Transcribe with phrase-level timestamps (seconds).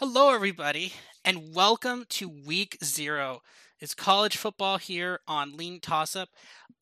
[0.00, 0.94] Hello, everybody,
[1.26, 3.42] and welcome to week zero.
[3.80, 6.30] It's college football here on Lean Toss Up.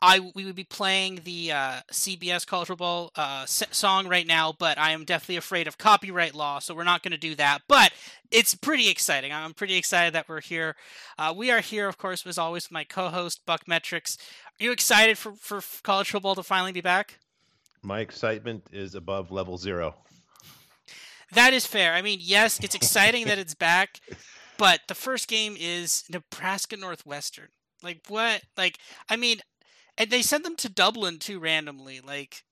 [0.01, 4.79] I we would be playing the uh, CBS college football uh, song right now, but
[4.79, 7.63] I am definitely afraid of copyright law, so we're not going to do that.
[7.67, 7.91] But
[8.31, 9.33] it's pretty exciting.
[9.33, 10.77] I'm pretty excited that we're here.
[11.19, 14.17] Uh, we are here, of course, as always, my co-host Buck Metrics.
[14.61, 17.19] Are you excited for for college football to finally be back?
[17.83, 19.97] My excitement is above level zero.
[21.33, 21.95] That is fair.
[21.95, 24.01] I mean, yes, it's exciting that it's back,
[24.59, 27.49] but the first game is Nebraska Northwestern.
[27.83, 28.43] Like what?
[28.57, 28.79] Like
[29.09, 29.41] I mean,
[29.97, 32.01] and they sent them to Dublin too randomly.
[32.01, 32.45] Like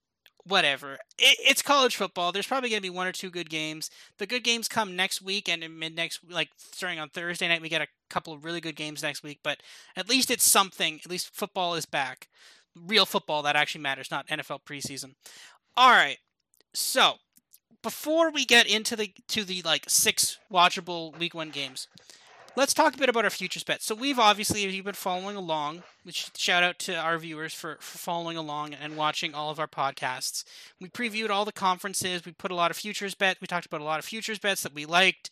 [0.46, 0.94] whatever.
[1.18, 2.32] It, it's college football.
[2.32, 3.90] There's probably going to be one or two good games.
[4.18, 7.62] The good games come next week and in mid next, like starting on Thursday night,
[7.62, 9.40] we get a couple of really good games next week.
[9.42, 9.58] But
[9.96, 11.00] at least it's something.
[11.04, 12.28] At least football is back.
[12.76, 15.14] Real football that actually matters, not NFL preseason.
[15.76, 16.18] All right.
[16.74, 17.14] So
[17.86, 21.86] before we get into the to the like six watchable week one games,
[22.56, 23.84] let's talk a bit about our futures bets.
[23.84, 27.76] So we've obviously, if you've been following along, which shout out to our viewers for,
[27.78, 30.42] for following along and watching all of our podcasts.
[30.80, 32.24] We previewed all the conferences.
[32.26, 33.40] We put a lot of futures bets.
[33.40, 35.30] We talked about a lot of futures bets that we liked,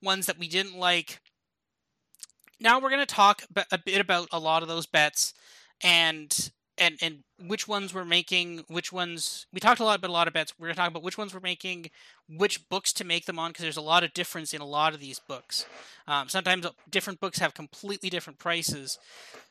[0.00, 1.18] ones that we didn't like.
[2.60, 5.34] Now we're going to talk a bit about a lot of those bets
[5.82, 10.12] and and and which ones we're making, which ones we talked a lot about a
[10.12, 10.54] lot of bets.
[10.58, 11.90] We're gonna talk about which ones we're making,
[12.28, 14.94] which books to make them on, because there's a lot of difference in a lot
[14.94, 15.66] of these books.
[16.06, 18.98] Um, sometimes different books have completely different prices.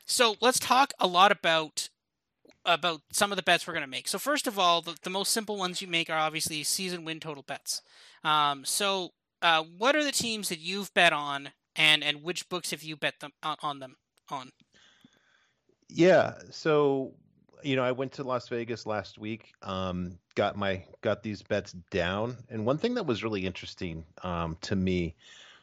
[0.06, 1.88] So let's talk a lot about
[2.64, 4.08] about some of the bets we're going to make.
[4.08, 7.18] So first of all, the, the most simple ones you make are obviously season win
[7.18, 7.80] total bets.
[8.24, 12.70] Um, so uh, what are the teams that you've bet on, and and which books
[12.72, 13.96] have you bet them on, on them
[14.30, 14.50] on?
[15.88, 16.34] Yeah.
[16.50, 17.14] So,
[17.62, 19.52] you know, I went to Las Vegas last week.
[19.62, 24.56] Um, got my got these bets down, and one thing that was really interesting um,
[24.62, 25.14] to me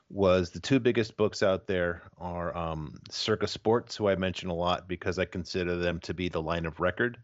[0.10, 4.54] was the two biggest books out there are um, Circa Sports, who I mention a
[4.54, 7.18] lot because I consider them to be the line of record,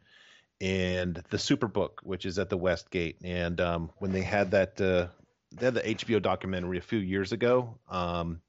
[0.60, 3.18] and the Superbook, which is at the Westgate.
[3.24, 5.08] And um, when they had that, uh,
[5.52, 7.78] they had the HBO documentary a few years ago.
[7.90, 8.42] Um,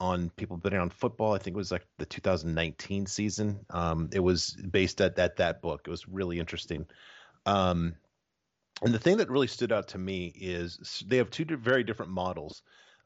[0.00, 1.34] on people betting on football.
[1.34, 3.60] I think it was like the 2019 season.
[3.70, 5.82] Um, it was based at, at that book.
[5.86, 6.86] It was really interesting.
[7.46, 7.94] Um,
[8.82, 12.12] and the thing that really stood out to me is they have two very different
[12.12, 12.62] models.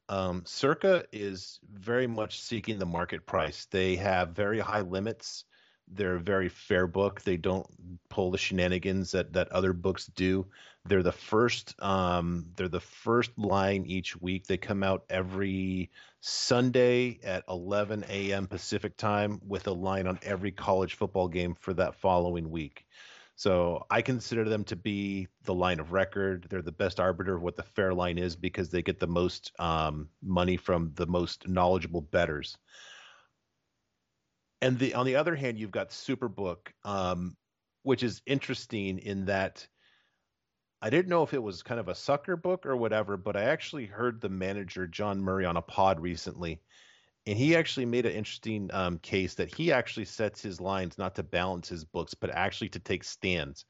[0.08, 3.66] Um, Circa is very much seeking the market price.
[3.70, 5.44] They have very high limits.
[5.88, 7.22] They're a very fair book.
[7.22, 7.66] They don't
[8.08, 10.46] pull the shenanigans that, that other books do.
[10.86, 11.74] They're the first.
[11.82, 14.46] Um, they're the first line each week.
[14.46, 15.90] They come out every
[16.20, 18.46] Sunday at 11 a.m.
[18.46, 22.86] Pacific time with a line on every college football game for that following week.
[23.36, 26.46] So I consider them to be the line of record.
[26.48, 29.52] They're the best arbiter of what the fair line is because they get the most
[29.58, 32.56] um, money from the most knowledgeable betters
[34.64, 37.36] and the on the other hand, you've got Superbook, um,
[37.82, 39.66] which is interesting in that
[40.80, 43.44] I didn't know if it was kind of a sucker book or whatever, but I
[43.44, 46.62] actually heard the manager John Murray on a pod recently,
[47.26, 51.14] and he actually made an interesting um, case that he actually sets his lines not
[51.16, 53.66] to balance his books, but actually to take stands.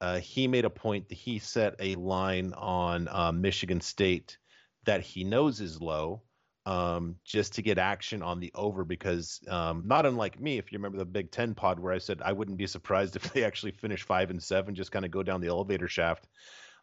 [0.00, 4.38] Uh, he made a point that he set a line on uh, Michigan State
[4.84, 6.22] that he knows is low,
[6.66, 10.78] um, just to get action on the over because um, not unlike me, if you
[10.78, 13.72] remember the Big Ten pod where I said I wouldn't be surprised if they actually
[13.72, 16.26] finish five and seven, just kind of go down the elevator shaft.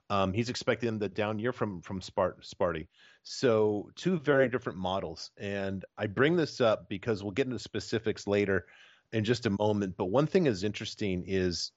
[0.10, 2.88] Um, he's expecting the down year from from Spart- Sparty.
[3.24, 8.26] So two very different models, and I bring this up because we'll get into specifics
[8.26, 8.66] later
[9.12, 9.96] in just a moment.
[9.98, 11.72] But one thing is interesting is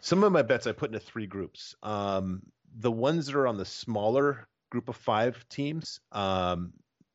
[0.00, 1.74] some of my bets I put into three groups.
[1.82, 2.42] Um,
[2.78, 6.72] the ones that are on the smaller group of five teams, um,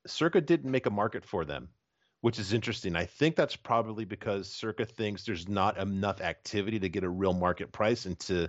[0.07, 1.69] Circa didn't make a market for them,
[2.21, 2.95] which is interesting.
[2.95, 7.33] I think that's probably because Circa thinks there's not enough activity to get a real
[7.33, 8.47] market price and to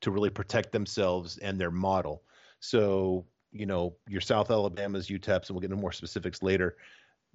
[0.00, 2.22] to really protect themselves and their model.
[2.60, 6.76] So, you know, your South Alabama's UTEPs, and we'll get into more specifics later.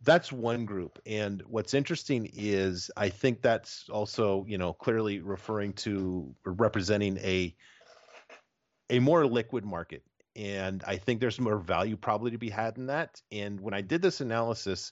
[0.04, 1.00] That's one group.
[1.06, 7.56] And what's interesting is I think that's also, you know, clearly referring to representing a
[8.90, 10.04] a more liquid market
[10.36, 13.22] and I think there's more value probably to be had in that.
[13.32, 14.92] And when I did this analysis,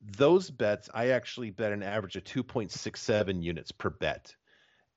[0.00, 4.34] those bets I actually bet an average of 2.67 units per bet.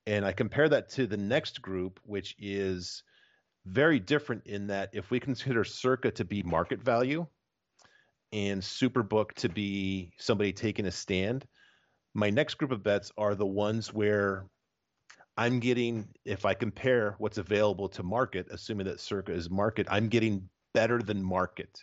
[0.06, 3.04] And I compare that to the next group, which is
[3.66, 7.28] very different in that if we consider Circa to be market value
[8.34, 11.46] and Superbook to be somebody taking a stand,
[12.13, 14.46] my next group of bets are the ones where
[15.38, 20.10] I'm getting, if I compare what's available to market, assuming that Circa is market, I'm
[20.10, 21.80] getting better than market.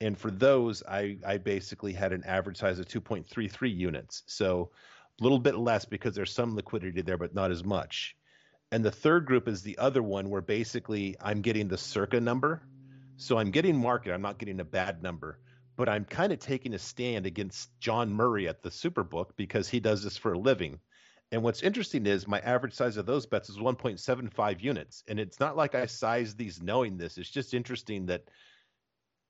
[0.00, 4.22] And for those, I, I basically had an average size of 2.33 units.
[4.26, 4.70] So
[5.20, 8.16] a little bit less because there's some liquidity there, but not as much.
[8.72, 12.62] And the third group is the other one where basically I'm getting the circa number.
[13.16, 15.38] So I'm getting market, I'm not getting a bad number,
[15.76, 19.78] but I'm kind of taking a stand against John Murray at the Superbook because he
[19.78, 20.80] does this for a living.
[21.34, 25.02] And what's interesting is my average size of those bets is 1.75 units.
[25.08, 27.18] And it's not like I sized these knowing this.
[27.18, 28.22] It's just interesting that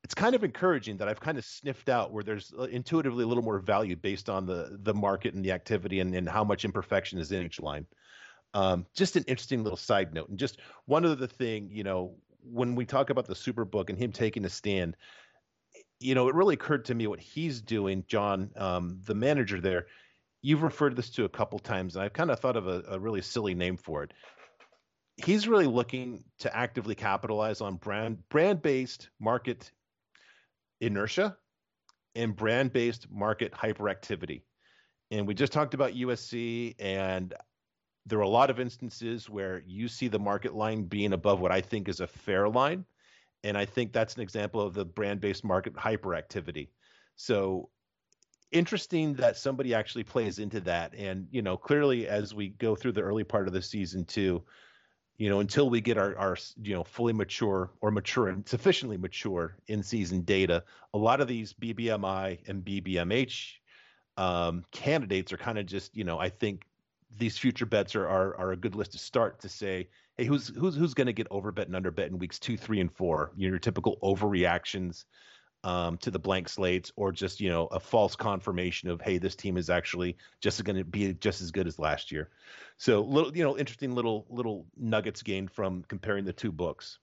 [0.05, 3.43] it's kind of encouraging that I've kind of sniffed out where there's intuitively a little
[3.43, 7.19] more value based on the the market and the activity and, and how much imperfection
[7.19, 7.87] is in each line.
[8.53, 10.29] Um, just an interesting little side note.
[10.29, 14.13] And just one other thing, you know, when we talk about the Superbook and him
[14.13, 14.95] taking a stand,
[16.01, 19.87] you know, it really occurred to me what he's doing, John, um, the manager there.
[20.45, 22.99] You've referred this to a couple times, and I've kind of thought of a, a
[22.99, 24.13] really silly name for it
[25.17, 29.71] he's really looking to actively capitalize on brand brand based market
[30.81, 31.37] inertia
[32.15, 34.43] and brand based market hyperactivity.
[35.11, 37.35] And we just talked about USC, and
[38.07, 41.53] there are a lot of instances where you see the market line being above what
[41.53, 42.85] I think is a fair line.
[43.45, 46.71] And I think that's an example of the brand based market hyperactivity.
[47.17, 47.71] So
[48.55, 50.95] interesting that somebody actually plays into that.
[50.95, 54.43] And, you know, clearly as we go through the early part of the season, too,
[55.19, 58.97] you know, until we get our, our you know fully mature or mature and sufficiently
[58.97, 63.53] mature in season data, a lot of these BBMI and BBMH
[64.17, 66.67] um, candidates are kind of just you know I think
[67.17, 70.49] these future bets are, are are a good list to start to say hey who's
[70.49, 73.47] who's who's going to get overbet and underbet in weeks two three and four you
[73.47, 75.05] know, your typical overreactions
[75.65, 79.35] um, to the blank slates or just you know a false confirmation of hey this
[79.35, 82.29] team is actually just going to be just as good as last year.
[82.77, 86.99] So little you know interesting little little nuggets gained from comparing the two books.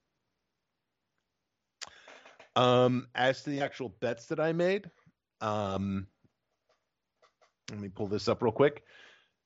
[2.56, 4.92] Um, as to the actual bets that i made
[5.40, 6.06] um,
[7.72, 8.84] let me pull this up real quick.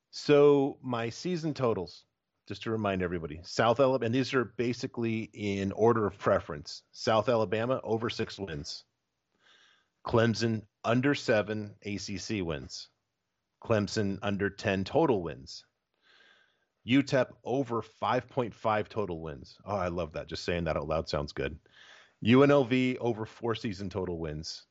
[0.09, 2.03] So my season totals
[2.47, 6.83] just to remind everybody south alabama and these are basically in order of preference.
[6.91, 8.83] South alabama over six wins
[10.05, 12.89] Clemson under seven ACC wins.
[13.63, 15.65] Clemson under 10 total wins.
[16.87, 19.57] UTEP over 5.5 total wins.
[19.65, 20.27] Oh, I love that.
[20.27, 21.57] Just saying that out loud sounds good.
[22.23, 24.65] UNLV over four season total wins.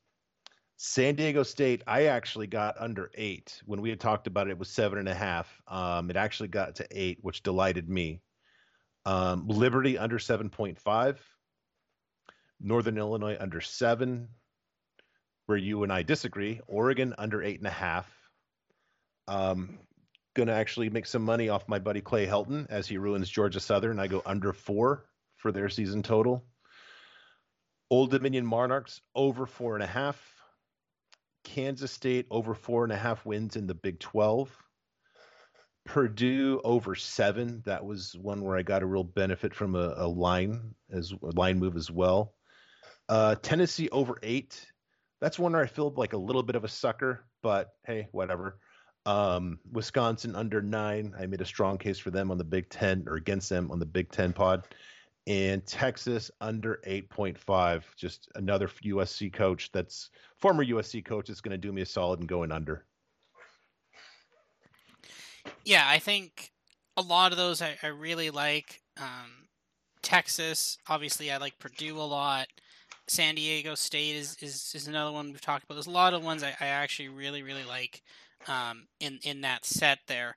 [0.76, 3.60] San Diego State, I actually got under eight.
[3.64, 5.60] When we had talked about it, it was seven and a half.
[5.66, 8.22] Um, it actually got to eight, which delighted me.
[9.04, 11.16] Um, Liberty under 7.5.
[12.60, 14.28] Northern Illinois under seven
[15.46, 16.61] where you and I disagree.
[16.67, 18.11] Oregon under eight and a half.
[19.29, 19.79] Um,
[20.35, 23.61] going to actually make some money off my buddy Clay Helton as he ruins Georgia
[23.61, 24.00] Southern.
[24.00, 25.05] I go under four
[25.37, 26.44] for their season total.
[27.91, 30.20] Old Dominion Monarchs over four and a half.
[31.44, 34.50] Kansas State over four and a half wins in the Big 12.
[35.85, 37.62] Purdue over seven.
[37.67, 41.38] That was one where I got a real benefit from a, a line as a
[41.38, 42.35] line move as well.
[43.08, 44.67] Uh, Tennessee over eight
[45.25, 48.59] that's one where I feel like a little bit of a sucker, but hey, whatever.
[49.06, 51.15] Um, Wisconsin under nine.
[51.19, 53.79] I made a strong case for them on the Big Ten or against them on
[53.79, 54.69] the Big Ten pod.
[55.26, 57.85] And Texas under 8.5.
[57.97, 62.20] Just another USC coach that's former USC coach that's going to do me a solid
[62.20, 62.84] and going under.
[65.65, 66.53] Yeah, I think
[66.98, 68.82] a lot of those I, I really like.
[68.98, 69.48] Um,
[70.03, 72.48] Texas, obviously, I like Purdue a lot.
[73.08, 75.75] San Diego State is, is, is another one we've talked about.
[75.75, 78.03] There's a lot of ones I, I actually really really like
[78.49, 80.37] um, in in that set there.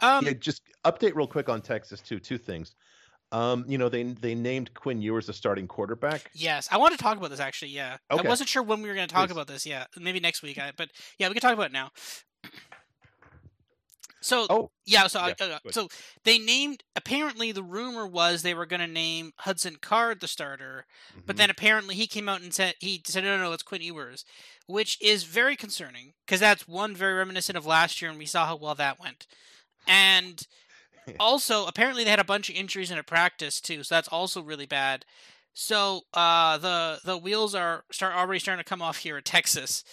[0.00, 2.18] Um, yeah, just update real quick on Texas too.
[2.18, 2.74] Two things.
[3.30, 6.30] Um, you know, they they named Quinn Ewers the starting quarterback.
[6.34, 7.72] Yes, I want to talk about this actually.
[7.72, 8.26] Yeah, okay.
[8.26, 9.32] I wasn't sure when we were going to talk Please.
[9.32, 9.66] about this.
[9.66, 10.58] Yeah, maybe next week.
[10.58, 11.90] I, but yeah, we can talk about it now.
[14.20, 15.88] So oh, yeah, so yeah, uh, so
[16.24, 16.82] they named.
[16.96, 21.20] Apparently, the rumor was they were going to name Hudson Card the starter, mm-hmm.
[21.26, 23.82] but then apparently he came out and said he said no, no, no, it's Quinn
[23.82, 24.24] Ewers,
[24.66, 28.46] which is very concerning because that's one very reminiscent of last year, and we saw
[28.46, 29.26] how well that went.
[29.86, 30.42] And
[31.20, 34.42] also, apparently, they had a bunch of injuries in a practice too, so that's also
[34.42, 35.04] really bad.
[35.54, 39.84] So uh, the the wheels are start already starting to come off here at Texas.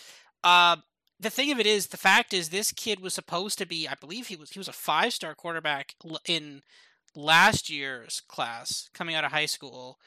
[0.44, 0.78] Uh,
[1.20, 3.88] the thing of it is, the fact is, this kid was supposed to be.
[3.88, 4.52] I believe he was.
[4.52, 5.96] He was a five star quarterback
[6.28, 6.62] in
[7.16, 9.98] last year's class coming out of high school.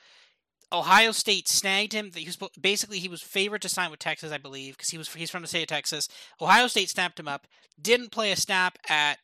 [0.71, 2.11] Ohio State snagged him.
[2.15, 5.13] He was basically he was favored to sign with Texas, I believe, because he was
[5.13, 6.09] he's from the state of Texas.
[6.41, 7.47] Ohio State snapped him up.
[7.81, 9.19] Didn't play a snap at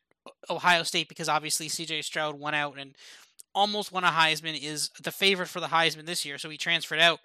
[0.49, 2.01] Ohio State because obviously C.J.
[2.01, 2.95] Stroud went out and
[3.53, 6.99] almost won a Heisman, is the favorite for the Heisman this year, so he transferred
[6.99, 7.19] out.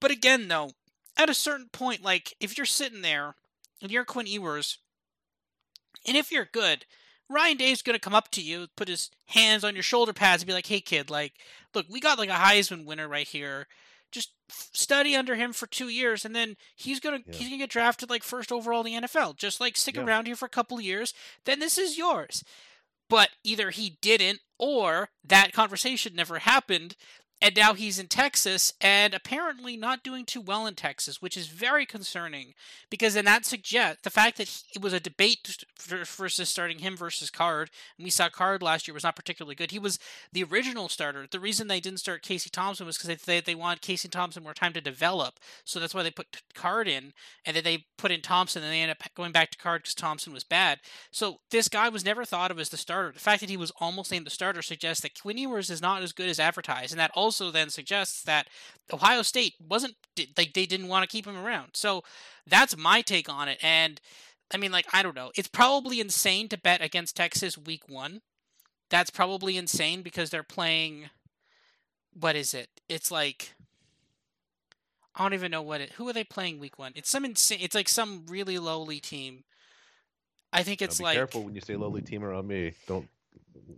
[0.00, 0.70] But again, though,
[1.18, 3.34] at a certain point, like if you're sitting there
[3.82, 4.78] and you're Quinn Ewers,
[6.06, 6.86] and if you're good,
[7.28, 10.46] Ryan Day's gonna come up to you, put his hands on your shoulder pads, and
[10.46, 11.34] be like, "Hey, kid, like,
[11.74, 13.66] look, we got like a Heisman winner right here.
[14.10, 17.34] Just study under him for two years, and then he's gonna yeah.
[17.34, 19.36] he's gonna get drafted like first overall in the NFL.
[19.36, 20.04] Just like stick yeah.
[20.04, 21.12] around here for a couple years,
[21.44, 22.44] then this is yours."
[23.10, 26.94] But either he didn't, or that conversation never happened,
[27.40, 31.46] and now he's in Texas and apparently not doing too well in Texas, which is
[31.46, 32.54] very concerning
[32.90, 37.30] because then that suggests the fact that it was a debate versus starting him versus
[37.30, 39.70] Card, and we saw Card last year was not particularly good.
[39.70, 39.98] He was
[40.32, 41.26] the original starter.
[41.30, 44.54] The reason they didn't start Casey Thompson was because they, they wanted Casey Thompson more
[44.54, 47.12] time to develop, so that's why they put Card in,
[47.46, 49.94] and then they put in Thompson, and they ended up going back to Card because
[49.94, 50.80] Thompson was bad.
[51.12, 53.12] So this guy was never thought of as the starter.
[53.12, 56.02] The fact that he was almost named the starter suggests that Quinn Ewers is not
[56.02, 58.48] as good as advertised, and that also also then suggests that
[58.90, 59.96] Ohio State wasn't
[60.38, 61.72] like they didn't want to keep him around.
[61.74, 62.02] So
[62.46, 63.58] that's my take on it.
[63.62, 64.00] And
[64.50, 68.22] I mean, like I don't know, it's probably insane to bet against Texas week one.
[68.88, 71.10] That's probably insane because they're playing.
[72.18, 72.70] What is it?
[72.88, 73.54] It's like
[75.14, 75.92] I don't even know what it.
[75.92, 76.92] Who are they playing week one?
[76.94, 77.58] It's some insane.
[77.60, 79.44] It's like some really lowly team.
[80.50, 82.72] I think it's now like careful when you say lowly team around me.
[82.86, 83.06] Don't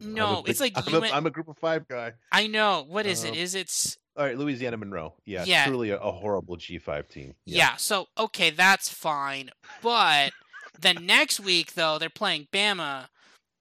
[0.01, 2.13] no, big, it's like I'm, a, I'm, a group of five guy.
[2.33, 2.85] I know.
[2.87, 3.37] What is uh, it?
[3.37, 4.37] Is it's all right?
[4.37, 5.15] Louisiana Monroe.
[5.25, 5.67] Yeah, yeah.
[5.67, 7.35] truly a, a, horrible G five team.
[7.45, 7.59] Yeah.
[7.59, 7.77] yeah.
[7.77, 9.51] So okay, that's fine.
[9.83, 10.33] But
[10.79, 13.09] the next week though, they're playing Bama.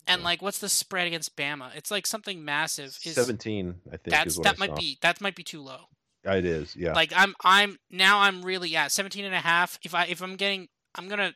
[0.08, 1.70] And like, what's the spread against Bama?
[1.76, 2.98] It's like something massive.
[3.04, 4.10] Is, Seventeen, I think.
[4.10, 5.82] That's that I might be that might be too low.
[6.24, 6.94] It is, yeah.
[6.94, 9.80] Like I'm I'm now I'm really yeah 17 and a half.
[9.84, 11.34] If I if I'm getting I'm gonna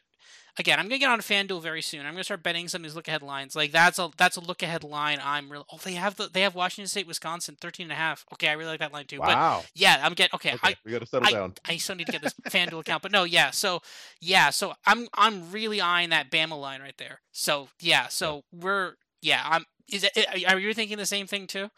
[0.57, 2.05] again, I'm gonna get on FanDuel very soon.
[2.05, 3.55] I'm gonna start betting some of these look ahead lines.
[3.55, 5.19] Like that's a that's a look ahead line.
[5.24, 8.25] I'm really oh they have the they have Washington State, Wisconsin, 13 and a half.
[8.33, 9.19] Okay, I really like that line too.
[9.19, 9.62] Wow.
[9.62, 10.53] But yeah, I'm getting okay.
[10.53, 11.53] okay I, we gotta settle I, down.
[11.65, 13.51] I still need to get this FanDuel account, but no, yeah.
[13.51, 13.81] So
[14.19, 17.22] yeah, so I'm I'm really eyeing that Bama line right there.
[17.31, 18.60] So yeah, so yeah.
[18.63, 19.41] we're yeah.
[19.43, 21.69] I'm is it are you thinking the same thing too?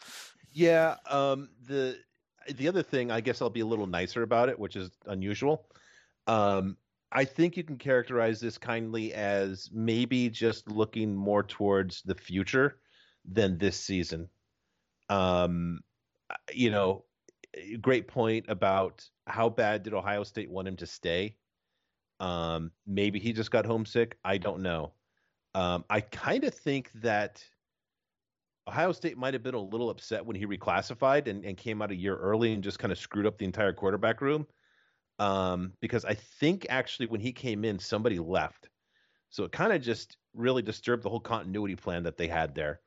[0.52, 0.96] Yeah.
[1.10, 1.48] Um.
[1.66, 1.98] The
[2.54, 5.66] the other thing, I guess I'll be a little nicer about it, which is unusual.
[6.26, 6.76] Um,
[7.12, 12.78] I think you can characterize this kindly as maybe just looking more towards the future
[13.24, 14.28] than this season.
[15.08, 15.80] Um,
[16.52, 17.04] you know,
[17.80, 21.36] great point about how bad did Ohio State want him to stay.
[22.18, 24.18] Um, maybe he just got homesick.
[24.24, 24.92] I don't know.
[25.54, 27.44] Um, I kind of think that
[28.68, 31.92] Ohio State might have been a little upset when he reclassified and, and came out
[31.92, 34.46] a year early and just kind of screwed up the entire quarterback room
[35.18, 38.68] um, because I think actually when he came in, somebody left.
[39.30, 42.80] So it kind of just really disturbed the whole continuity plan that they had there.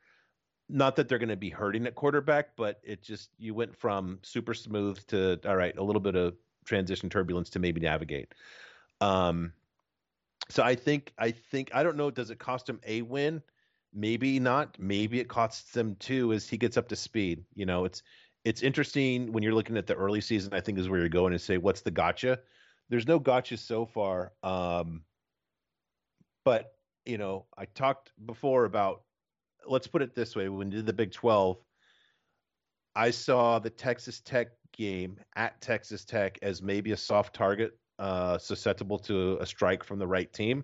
[0.69, 4.19] Not that they're going to be hurting at quarterback, but it just you went from
[4.21, 8.33] super smooth to all right, a little bit of transition turbulence to maybe navigate.
[9.01, 9.53] Um,
[10.49, 12.11] so I think I think I don't know.
[12.11, 13.41] Does it cost him a win?
[13.93, 14.77] Maybe not.
[14.79, 17.43] Maybe it costs them two as he gets up to speed.
[17.55, 18.03] You know, it's
[18.49, 20.55] it's interesting when you're looking at the early season.
[20.55, 22.39] I think is where you're going to say what's the gotcha.
[22.89, 25.03] There's no gotcha so far, um,
[26.43, 26.73] but
[27.05, 29.03] you know I talked before about.
[29.67, 31.57] Let's put it this way: when we did the Big Twelve,
[32.95, 38.39] I saw the Texas Tech game at Texas Tech as maybe a soft target, uh,
[38.39, 40.63] susceptible to a strike from the right team,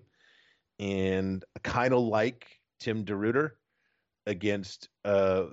[0.80, 2.48] and kind of like
[2.80, 3.52] Tim DeRuyter
[4.26, 5.44] against, uh,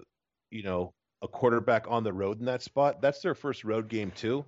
[0.49, 3.01] you know, a quarterback on the road in that spot.
[3.01, 4.45] That's their first road game too.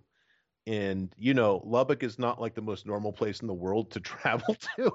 [0.67, 3.99] And you know, Lubbock is not like the most normal place in the world to
[4.01, 4.91] travel to.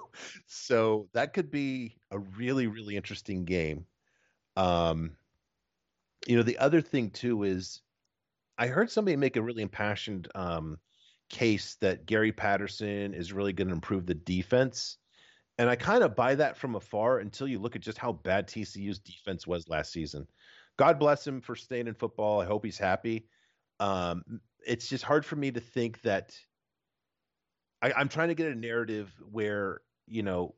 [0.46, 3.87] So that could be a really, really interesting game.
[4.56, 5.12] Um,
[6.26, 7.80] you know, the other thing too is
[8.58, 10.78] I heard somebody make a really impassioned um,
[11.30, 14.99] case that Gary Patterson is really going to improve the defense.
[15.56, 18.49] And I kind of buy that from afar until you look at just how bad
[18.49, 20.26] TCU's defense was last season.
[20.77, 22.41] God bless him for staying in football.
[22.41, 23.27] I hope he's happy.
[23.79, 26.35] Um, it's just hard for me to think that
[27.83, 30.55] I, I'm trying to get a narrative where you know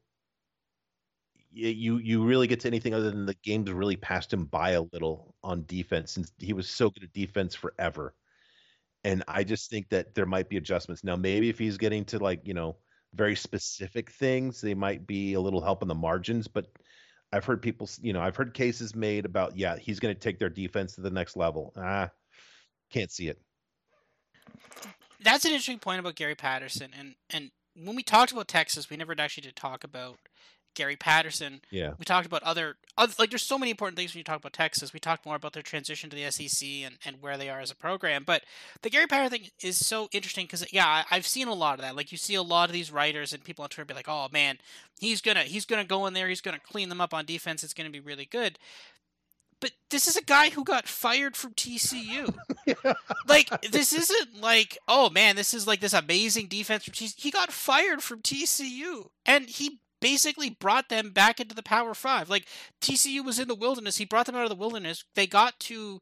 [1.54, 4.83] you you really get to anything other than the games really passed him by a
[4.92, 8.14] little on defense since he was so good at defense forever.
[9.04, 11.16] And I just think that there might be adjustments now.
[11.16, 12.76] Maybe if he's getting to like you know
[13.14, 16.49] very specific things, they might be a little help on the margins.
[16.49, 16.66] But
[17.32, 20.38] I've heard people, you know, I've heard cases made about, yeah, he's going to take
[20.38, 21.72] their defense to the next level.
[21.76, 22.10] Ah,
[22.90, 23.40] can't see it.
[25.22, 28.96] That's an interesting point about Gary Patterson, and and when we talked about Texas, we
[28.96, 30.18] never actually did talk about
[30.74, 31.60] Gary Patterson.
[31.70, 31.92] Yeah.
[31.98, 34.52] We talked about other, other like there's so many important things when you talk about
[34.52, 34.92] Texas.
[34.92, 37.70] We talked more about their transition to the SEC and, and where they are as
[37.70, 38.24] a program.
[38.24, 38.42] But
[38.82, 41.80] the Gary Patterson thing is so interesting because yeah, I, I've seen a lot of
[41.82, 41.96] that.
[41.96, 44.28] Like you see a lot of these writers and people on Twitter be like, oh
[44.32, 44.58] man,
[45.00, 47.62] he's gonna he's gonna go in there, he's gonna clean them up on defense.
[47.62, 48.58] It's gonna be really good.
[49.62, 52.34] But this is a guy who got fired from TCU.
[52.66, 52.94] yeah.
[53.28, 57.14] like this isn't like oh man, this is like this amazing defense from TCU.
[57.16, 62.28] He got fired from TCU, and he basically brought them back into the Power Five.
[62.28, 62.47] Like
[62.82, 65.04] TCU was in the wilderness, he brought them out of the wilderness.
[65.14, 66.00] They got to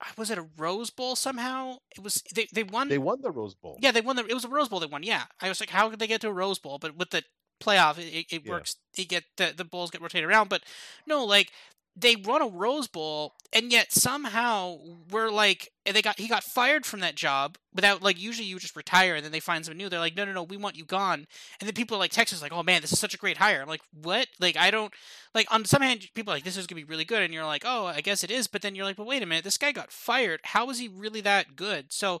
[0.00, 1.76] uh, was it a Rose Bowl somehow?
[1.96, 2.88] It was they they won.
[2.88, 3.78] They won the Rose Bowl.
[3.80, 4.26] Yeah, they won the.
[4.26, 4.80] It was a Rose Bowl.
[4.80, 5.02] They won.
[5.02, 6.78] Yeah, I was like, how could they get to a Rose Bowl?
[6.78, 7.22] But with the
[7.62, 8.50] playoff, it, it Yeah.
[8.52, 8.76] works.
[8.96, 10.48] You get the the bowls get rotated around.
[10.48, 10.62] But
[11.06, 11.52] no, like
[11.94, 14.78] they won a Rose Bowl, and yet somehow
[15.10, 18.76] we're like they got he got fired from that job without like usually you just
[18.76, 19.88] retire and then they find someone new.
[19.88, 21.26] They're like, no, no, no, we want you gone.
[21.60, 23.60] And then people are like Texas like, oh man, this is such a great hire.
[23.60, 24.28] I'm like, what?
[24.40, 24.92] Like I don't
[25.34, 27.64] like on some hand people like this is gonna be really good, and you're like,
[27.66, 28.46] oh, I guess it is.
[28.46, 30.40] But then you're like, but wait a minute, this guy got fired.
[30.44, 31.92] How is he really that good?
[31.92, 32.20] So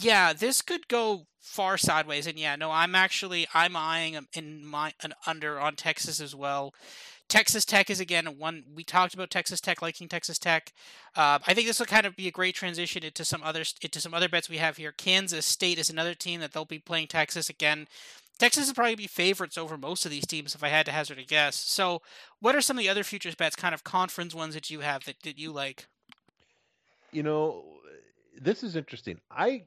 [0.00, 2.26] yeah, this could go far sideways.
[2.26, 6.74] And yeah, no, I'm actually I'm eyeing in my an under on Texas as well.
[7.28, 10.72] Texas Tech is again one we talked about Texas Tech liking Texas Tech.
[11.16, 14.00] Uh, I think this will kind of be a great transition into some other into
[14.00, 14.92] some other bets we have here.
[14.92, 17.86] Kansas State is another team that they'll be playing Texas again.
[18.38, 21.18] Texas will probably be favorites over most of these teams if I had to hazard
[21.18, 21.56] a guess.
[21.56, 22.02] So,
[22.40, 25.04] what are some of the other futures bets, kind of conference ones that you have
[25.04, 25.86] that, that you like?
[27.12, 27.64] You know,
[28.40, 29.20] this is interesting.
[29.30, 29.64] I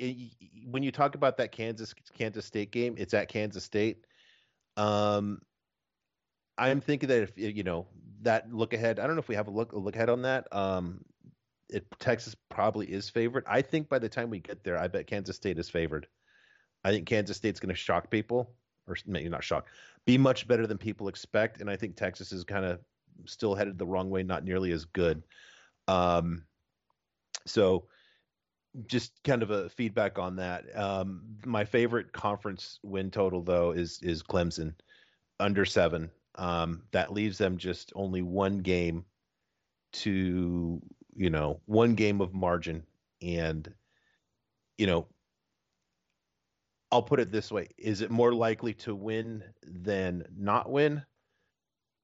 [0.00, 0.30] i-
[0.70, 4.04] when you talk about that Kansas Kansas State game, it's at Kansas State.
[4.76, 5.40] Um,
[6.58, 7.86] I'm thinking that if you know
[8.22, 10.22] that look ahead, I don't know if we have a look a look ahead on
[10.22, 10.48] that.
[10.52, 11.04] Um,
[11.70, 13.44] it Texas probably is favored.
[13.46, 16.06] I think by the time we get there, I bet Kansas State is favored.
[16.84, 18.50] I think Kansas State's going to shock people,
[18.86, 19.66] or maybe not shock,
[20.04, 22.80] be much better than people expect, and I think Texas is kind of
[23.26, 25.22] still headed the wrong way, not nearly as good.
[25.86, 26.44] Um,
[27.46, 27.86] so
[28.86, 30.64] just kind of a feedback on that.
[30.76, 34.74] Um, my favorite conference win total though is is Clemson
[35.40, 36.10] under seven.
[36.38, 39.06] Um, that leaves them just only one game
[39.92, 40.82] to
[41.14, 42.86] you know one game of margin,
[43.22, 43.74] and
[44.78, 45.08] you know
[46.92, 51.06] I'll put it this way: Is it more likely to win than not win?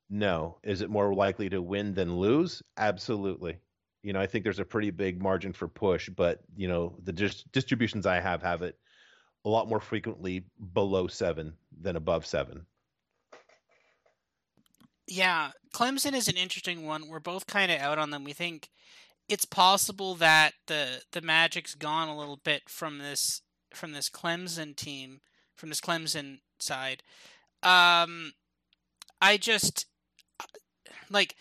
[0.09, 0.61] No.
[0.63, 2.63] Is it more likely to win than lose?
[2.79, 3.61] Absolutely.
[4.03, 7.13] You know, I think there's a pretty big margin for push, but you know, the
[7.13, 8.79] dis- distributions I have have it
[9.45, 12.67] a lot more frequently below seven than above seven.
[15.07, 17.09] Yeah, Clemson is an interesting one.
[17.09, 18.25] We're both kind of out on them.
[18.25, 18.71] We think
[19.29, 23.43] it's possible that the the Magic's gone a little bit from this
[23.75, 25.21] from this Clemson team,
[25.57, 27.03] from this Clemson side.
[27.63, 28.33] Um,
[29.21, 29.87] I just
[31.11, 31.37] like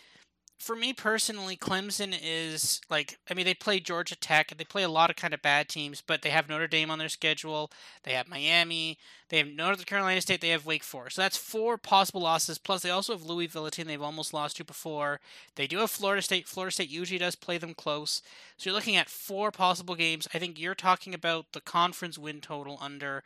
[0.64, 4.84] for me personally, Clemson is like I mean they play Georgia Tech, and they play
[4.84, 7.70] a lot of kind of bad teams, but they have Notre Dame on their schedule,
[8.04, 8.98] they have Miami,
[9.30, 11.18] they have North Carolina State, they have Wake Forest.
[11.18, 12.58] So that's four possible losses.
[12.58, 15.20] Plus they also have Louisville, a team they've almost lost to before.
[15.56, 16.48] They do have Florida State.
[16.48, 18.22] Florida State usually does play them close.
[18.58, 20.28] So you're looking at four possible games.
[20.34, 23.24] I think you're talking about the conference win total under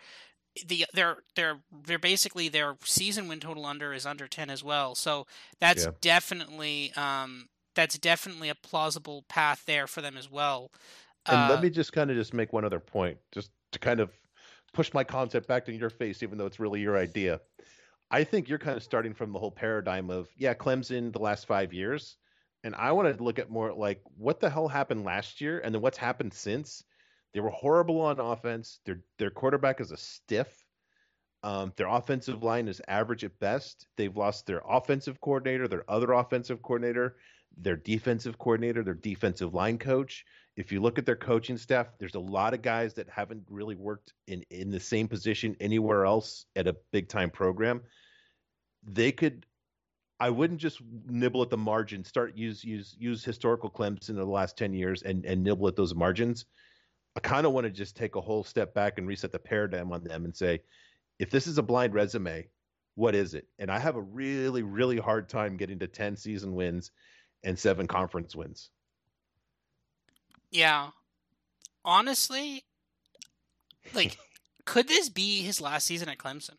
[0.65, 4.95] the they're they're they're basically their season win total under is under 10 as well
[4.95, 5.25] so
[5.59, 5.91] that's Yeah.
[6.01, 10.71] definitely um that's definitely a plausible path there for them as well
[11.29, 13.99] And Uh, let me just kind of just make one other point, just to kind
[13.99, 14.11] of
[14.73, 17.41] push my concept back to your face, even though it's really your idea.
[18.11, 21.47] I think you're kind of starting from the whole paradigm of, yeah, Clemson the last
[21.47, 22.17] five years.
[22.63, 25.73] And I want to look at more like what the hell happened last year and
[25.75, 26.83] then what's happened since.
[27.37, 28.79] They were horrible on offense.
[28.85, 30.65] Their their quarterback is a stiff.
[31.43, 33.85] Um, their offensive line is average at best.
[33.95, 37.17] They've lost their offensive coordinator, their other offensive coordinator,
[37.55, 40.25] their defensive coordinator, their defensive line coach
[40.57, 43.75] if you look at their coaching staff, there's a lot of guys that haven't really
[43.75, 47.81] worked in in the same position anywhere else at a big time program.
[48.83, 49.45] They could
[50.19, 54.25] I wouldn't just nibble at the margin, start use use use historical Clemson in the
[54.25, 56.45] last 10 years and and nibble at those margins.
[57.17, 59.91] I kind of want to just take a whole step back and reset the paradigm
[59.91, 60.61] on them and say,
[61.17, 62.47] if this is a blind resume,
[62.93, 63.47] what is it?
[63.57, 66.91] And I have a really, really hard time getting to 10 season wins
[67.43, 68.69] and seven conference wins.
[70.51, 70.89] yeah
[71.83, 72.63] honestly
[73.93, 74.17] like
[74.65, 76.55] could this be his last season at clemson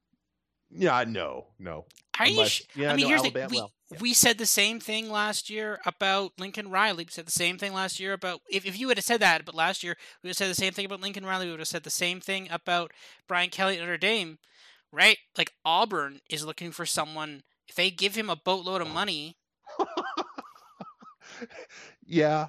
[0.71, 1.87] Yeah, no, no.
[2.19, 4.37] Are you Unless- sh- yeah, I mean, no, here's Alabama- the we, well, we said
[4.37, 7.05] the same thing last year about Lincoln Riley.
[7.05, 9.45] We said the same thing last year about if, if you would have said that,
[9.45, 11.47] but last year we would have said the same thing about Lincoln Riley.
[11.47, 12.93] We would have said the same thing about
[13.27, 14.39] Brian Kelly at Notre Dame.
[14.93, 15.17] right?
[15.37, 17.43] Like Auburn is looking for someone.
[17.67, 19.37] If they give him a boatload of money,
[22.07, 22.49] yeah,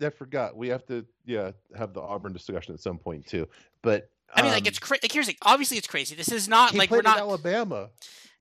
[0.00, 0.56] I forgot.
[0.56, 3.48] We have to yeah have the Auburn discussion at some point too.
[3.82, 5.00] But I mean, like um, it's crazy.
[5.02, 6.14] like here's the obviously it's crazy.
[6.14, 7.18] This is not like we're not.
[7.18, 7.90] Alabama.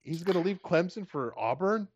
[0.01, 1.87] He's going to leave Clemson for Auburn.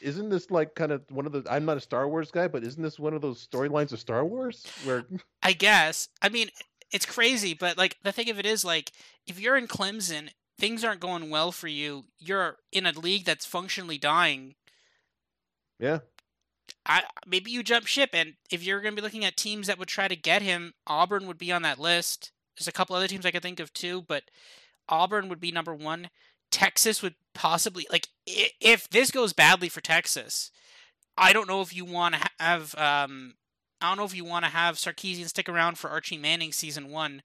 [0.00, 1.44] Isn't this like kind of one of the?
[1.50, 4.24] I'm not a Star Wars guy, but isn't this one of those storylines of Star
[4.24, 5.04] Wars where?
[5.42, 6.08] I guess.
[6.22, 6.48] I mean,
[6.90, 8.92] it's crazy, but like the thing of it is, like
[9.26, 12.04] if you're in Clemson, things aren't going well for you.
[12.18, 14.54] You're in a league that's functionally dying.
[15.78, 16.00] Yeah,
[16.86, 19.78] I maybe you jump ship, and if you're going to be looking at teams that
[19.78, 22.32] would try to get him, Auburn would be on that list.
[22.58, 24.24] There's a couple other teams I could think of too, but
[24.88, 26.10] Auburn would be number one.
[26.50, 28.08] Texas would possibly like
[28.60, 30.50] if this goes badly for Texas.
[31.16, 33.34] I don't know if you want to have um
[33.80, 36.90] I don't know if you want to have Sarkisian stick around for Archie Manning season
[36.90, 37.22] one.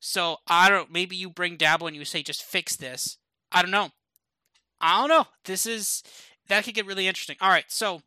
[0.00, 0.90] So I don't.
[0.90, 3.18] Maybe you bring Dabo and you say just fix this.
[3.50, 3.90] I don't know.
[4.80, 5.26] I don't know.
[5.44, 6.02] This is
[6.48, 7.36] that could get really interesting.
[7.40, 8.02] All right, so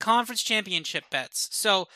[0.00, 1.48] conference championship bets.
[1.52, 1.88] So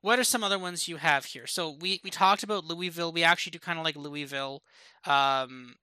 [0.00, 1.46] what are some other ones you have here?
[1.46, 3.12] So we we talked about Louisville.
[3.12, 4.62] We actually do kind of like Louisville.
[5.06, 5.76] Um,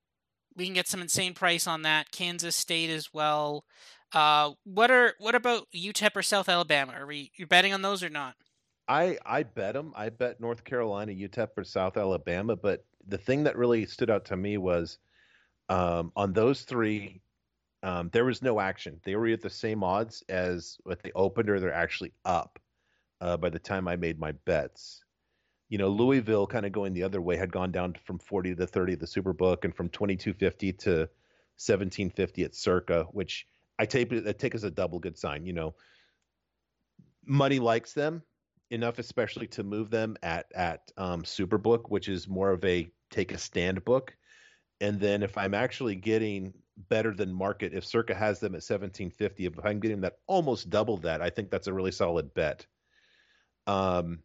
[0.56, 2.12] we can get some insane price on that.
[2.12, 3.66] Kansas State as well.
[4.14, 6.94] Uh, what are what about UTEP or South Alabama?
[6.94, 8.36] Are we you betting on those or not?
[8.88, 9.94] I I bet them.
[9.96, 12.56] I bet North Carolina, UTEP, or South Alabama.
[12.56, 14.98] But the thing that really stood out to me was
[15.70, 17.22] um, on those three,
[17.84, 19.00] um, there was no action.
[19.04, 22.60] They were at the same odds as what they opened, or they're actually up
[23.22, 25.04] uh, by the time I made my bets.
[25.72, 28.68] You know, Louisville kind of going the other way had gone down from 40 to
[28.68, 33.48] 30 at the Superbook and from 2250 to 1750 at Circa, which
[33.80, 35.46] I take I take as a double good sign.
[35.46, 35.76] You know,
[37.26, 38.22] money likes them
[38.70, 43.32] enough, especially to move them at at um, Superbook, which is more of a take
[43.32, 44.14] a stand book.
[44.82, 46.54] And then if I'm actually getting
[46.90, 50.98] better than market, if Circa has them at 1750, if I'm getting that almost double
[50.98, 52.68] that, I think that's a really solid bet.
[53.68, 54.20] Um,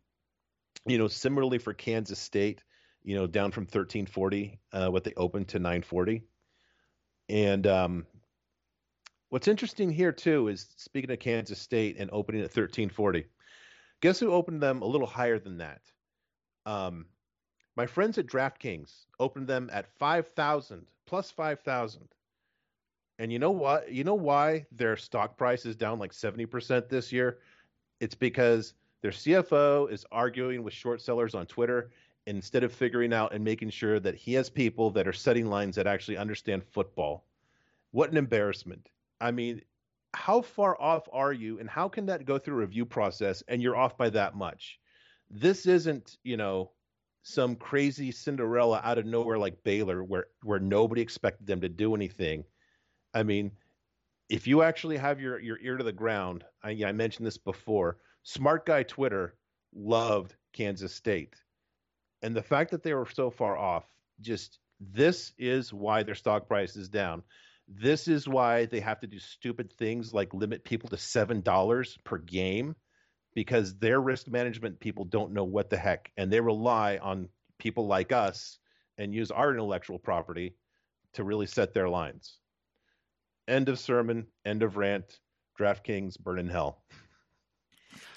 [0.86, 2.62] you know, similarly for Kansas State,
[3.02, 6.22] you know, down from 1340, uh, what they opened to 940.
[7.28, 8.06] And um,
[9.30, 13.26] what's interesting here too is speaking of Kansas State and opening at 1340,
[14.00, 15.82] guess who opened them a little higher than that?
[16.64, 17.06] Um,
[17.76, 22.08] my friends at DraftKings opened them at 5,000 plus 5,000.
[23.18, 23.90] And you know what?
[23.90, 27.38] You know why their stock price is down like 70% this year?
[28.00, 31.90] It's because their CFO is arguing with short sellers on Twitter
[32.26, 35.76] instead of figuring out and making sure that he has people that are setting lines
[35.76, 37.24] that actually understand football.
[37.92, 38.88] What an embarrassment.
[39.20, 39.62] I mean,
[40.14, 43.62] how far off are you and how can that go through a review process and
[43.62, 44.80] you're off by that much?
[45.30, 46.72] This isn't, you know,
[47.22, 51.94] some crazy Cinderella out of nowhere like Baylor where where nobody expected them to do
[51.94, 52.44] anything.
[53.14, 53.50] I mean,
[54.28, 57.98] if you actually have your your ear to the ground, I, I mentioned this before.
[58.28, 59.36] Smart guy Twitter
[59.72, 61.36] loved Kansas State,
[62.22, 63.84] and the fact that they were so far off,
[64.20, 67.22] just this is why their stock price is down.
[67.68, 71.96] This is why they have to do stupid things like limit people to seven dollars
[72.02, 72.74] per game,
[73.36, 77.28] because their risk management people don't know what the heck, and they rely on
[77.60, 78.58] people like us
[78.98, 80.56] and use our intellectual property
[81.12, 82.40] to really set their lines.
[83.46, 84.26] End of sermon.
[84.44, 85.20] End of rant.
[85.60, 86.82] DraftKings burn in hell.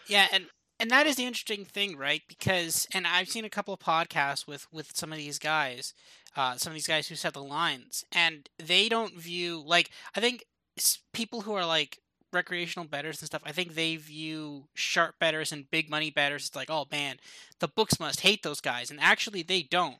[0.10, 0.48] Yeah, and
[0.80, 2.22] and that is the interesting thing, right?
[2.28, 5.93] Because and I've seen a couple of podcasts with with some of these guys,
[6.36, 10.19] uh, some of these guys who set the lines, and they don't view like I
[10.19, 10.45] think
[11.13, 12.00] people who are like
[12.34, 13.43] recreational betters and stuff.
[13.45, 16.48] I think they view sharp betters and big money bettors.
[16.48, 17.17] It's like, oh man,
[17.60, 19.98] the books must hate those guys, and actually they don't.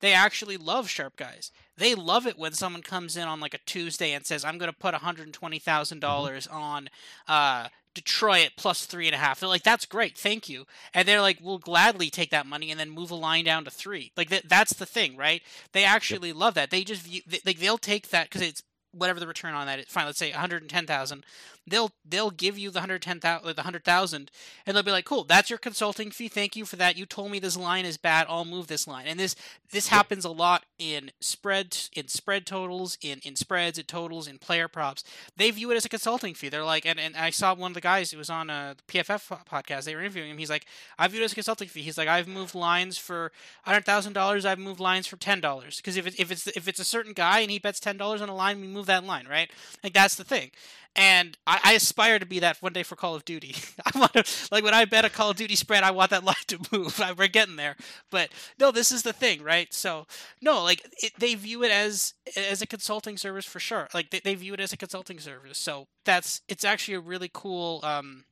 [0.00, 1.50] They actually love sharp guys.
[1.76, 4.70] They love it when someone comes in on like a Tuesday and says, "I'm going
[4.70, 6.88] to put one hundred twenty thousand dollars on
[7.28, 11.20] uh, Detroit plus three and a half." They're like, "That's great, thank you," and they're
[11.20, 14.12] like, "We'll gladly take that money and then move a line down to three.
[14.16, 15.42] Like that, that's the thing, right?
[15.72, 16.70] They actually love that.
[16.70, 19.78] They just view, they, like they'll take that because it's whatever the return on that
[19.78, 19.86] is.
[19.86, 21.24] Fine, let's say one hundred ten thousand.
[21.66, 24.32] They'll they'll give you the hundred ten thousand, the hundred thousand,
[24.66, 26.26] and they'll be like, "Cool, that's your consulting fee.
[26.26, 26.96] Thank you for that.
[26.96, 28.26] You told me this line is bad.
[28.28, 29.36] I'll move this line." And this
[29.70, 34.38] this happens a lot in spread in spread totals, in in spreads, in totals, in
[34.38, 35.04] player props.
[35.36, 36.48] They view it as a consulting fee.
[36.48, 38.92] They're like, and, and I saw one of the guys who was on uh, a
[38.92, 39.84] PFF podcast.
[39.84, 40.38] They were interviewing him.
[40.38, 40.66] He's like,
[40.98, 43.30] "I view it as a consulting fee." He's like, "I've moved lines for
[43.62, 44.44] hundred thousand dollars.
[44.44, 47.12] I've moved lines for ten dollars because if it, if it's if it's a certain
[47.12, 49.48] guy and he bets ten dollars on a line, we move that line, right?
[49.84, 50.50] Like that's the thing."
[50.94, 53.54] And I, I, aspire to be that one day for Call of Duty.
[53.94, 56.24] I want to like when I bet a Call of Duty spread, I want that
[56.24, 57.00] line to move.
[57.16, 57.76] We're getting there,
[58.10, 59.72] but no, this is the thing, right?
[59.72, 60.06] So
[60.40, 63.88] no, like it, they view it as as a consulting service for sure.
[63.94, 67.30] Like they, they view it as a consulting service, so that's it's actually a really
[67.32, 67.80] cool.
[67.82, 68.24] Um,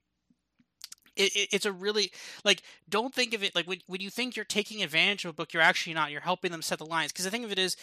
[1.17, 2.13] it, it, it's a really
[2.45, 5.33] like don't think of it like when, when you think you're taking advantage of a
[5.35, 7.59] book you're actually not you're helping them set the lines because the thing of it
[7.59, 7.77] is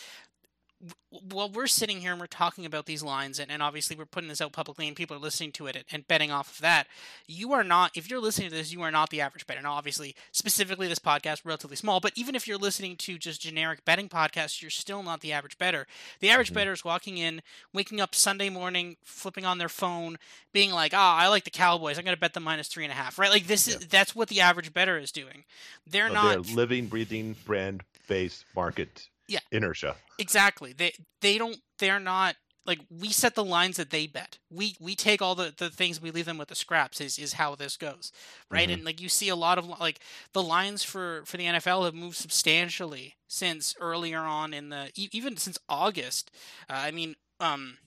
[1.09, 4.29] while we're sitting here and we're talking about these lines and, and obviously we're putting
[4.29, 6.87] this out publicly and people are listening to it and, and, betting off of that
[7.27, 9.61] you are not if you're listening to this you are not the average bettor.
[9.61, 13.83] Now obviously specifically this podcast relatively small but even if you're listening to just generic
[13.85, 15.87] betting podcasts you're still not the average bettor
[16.19, 16.55] the average mm-hmm.
[16.55, 17.41] bettor is walking in
[17.73, 20.17] waking up sunday morning flipping on their phone
[20.53, 21.97] being like ah oh, i like the cowboys.
[21.97, 23.31] I'm going to bet the minus three and a half right?
[23.31, 23.75] Like this yeah.
[23.75, 25.43] is that's what the average bettor is doing.
[25.85, 29.39] They're not they're living breathing brand based market yeah.
[29.51, 29.95] Inertia.
[30.17, 30.73] Exactly.
[30.73, 32.35] They they don't they're not
[32.67, 34.37] like we set the lines that they bet.
[34.51, 37.33] We we take all the the things we leave them with the scraps is is
[37.33, 38.11] how this goes
[38.51, 38.67] right?
[38.67, 38.73] Mm-hmm.
[38.73, 39.99] and like you see a lot of like
[40.33, 45.37] the lines for for the nfl have moved substantially since earlier on in the even
[45.37, 46.29] since august.
[46.69, 47.77] Uh, i mean um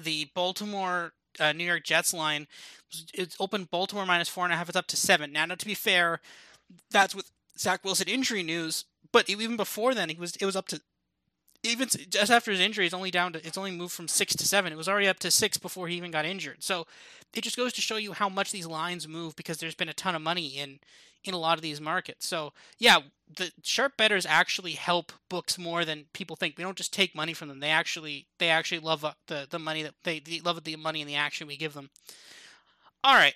[0.00, 2.46] the baltimore uh, new york jets line
[3.12, 5.32] it's open baltimore minus four and a half it's up to seven.
[5.32, 6.20] Now, now to be fair
[6.90, 10.68] that's with zach wilson injury news but even before then, he was it was up
[10.68, 10.80] to
[11.64, 14.46] even just after his injury, it's only down to it's only moved from six to
[14.46, 14.72] seven.
[14.72, 16.62] It was already up to six before he even got injured.
[16.62, 16.86] So
[17.34, 19.94] it just goes to show you how much these lines move because there's been a
[19.94, 20.78] ton of money in
[21.24, 22.26] in a lot of these markets.
[22.26, 22.98] So yeah,
[23.36, 26.56] the sharp bettors actually help books more than people think.
[26.56, 27.60] We don't just take money from them.
[27.60, 31.00] They actually they actually love uh, the the money that they, they love the money
[31.00, 31.90] and the action we give them.
[33.02, 33.34] All right.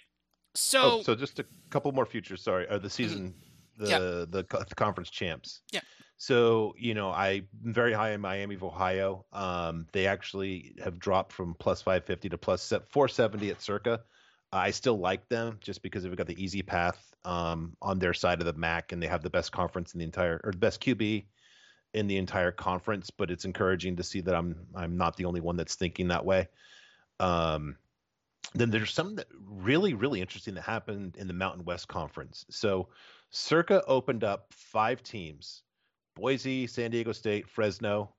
[0.55, 2.43] So oh, so just a couple more futures.
[2.43, 3.35] Sorry, are the season.
[3.79, 5.63] The, the the conference champs.
[5.73, 5.81] Yeah.
[6.23, 9.25] So you know, I'm very high in Miami of Ohio.
[9.33, 14.01] Um, they actually have dropped from plus 550 to plus 470 at Circa.
[14.53, 18.41] I still like them just because they've got the easy path um, on their side
[18.41, 20.81] of the MAC, and they have the best conference in the entire or the best
[20.81, 21.25] QB
[21.95, 23.11] in the entire conference.
[23.11, 26.25] But it's encouraging to see that I'm I'm not the only one that's thinking that
[26.25, 26.49] way.
[27.19, 27.77] Um,
[28.55, 32.45] then there's something that really really interesting that happened in the Mountain West Conference.
[32.51, 32.91] So
[33.33, 35.63] Circa opened up five teams
[36.15, 38.15] Boise, San Diego State, Fresno,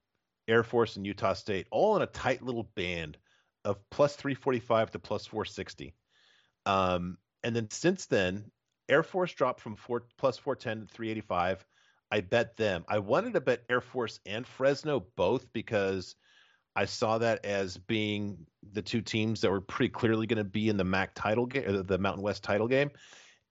[0.48, 3.18] Air Force, and Utah State, all in a tight little band
[3.64, 5.94] of plus 345 to plus 460.
[6.66, 8.46] Um, and then since then,
[8.90, 11.66] Air Force dropped from four, plus 410 to 385.
[12.12, 12.84] I bet them.
[12.88, 16.16] I wanted to bet Air Force and Fresno both because
[16.76, 20.70] I saw that as being the two teams that were pretty clearly going to be
[20.70, 22.90] in the MAC title game, the Mountain West title game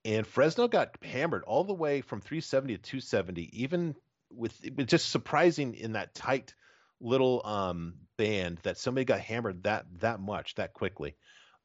[0.05, 3.95] and Fresno got hammered all the way from 370 to 270, even
[4.31, 6.53] with it just surprising in that tight
[6.99, 11.15] little um, band that somebody got hammered that that much that quickly.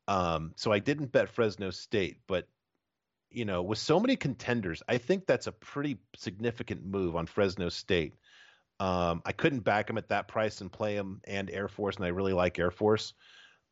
[0.06, 2.48] Um, so I didn't bet Fresno State, but
[3.30, 7.68] you know, with so many contenders, I think that's a pretty significant move on Fresno
[7.68, 8.14] State.
[8.80, 12.04] Um, I couldn't back them at that price and play them and Air Force, and
[12.04, 13.12] I really like Air Force.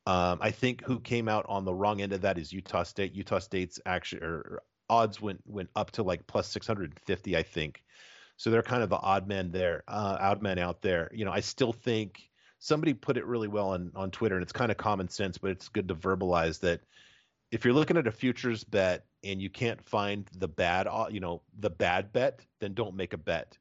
[0.07, 3.13] Um, I think who came out on the wrong end of that is Utah State.
[3.13, 7.83] Utah State's actually or odds went went up to like plus 650, I think.
[8.37, 11.11] So they're kind of the odd men there, uh, odd men out there.
[11.13, 14.53] You know, I still think somebody put it really well on on Twitter, and it's
[14.53, 16.83] kind of common sense, but it's good to verbalize that
[17.51, 21.21] if you're looking at a futures bet and you can't find the bad, uh, you
[21.21, 23.57] know, the bad bet, then don't make a bet.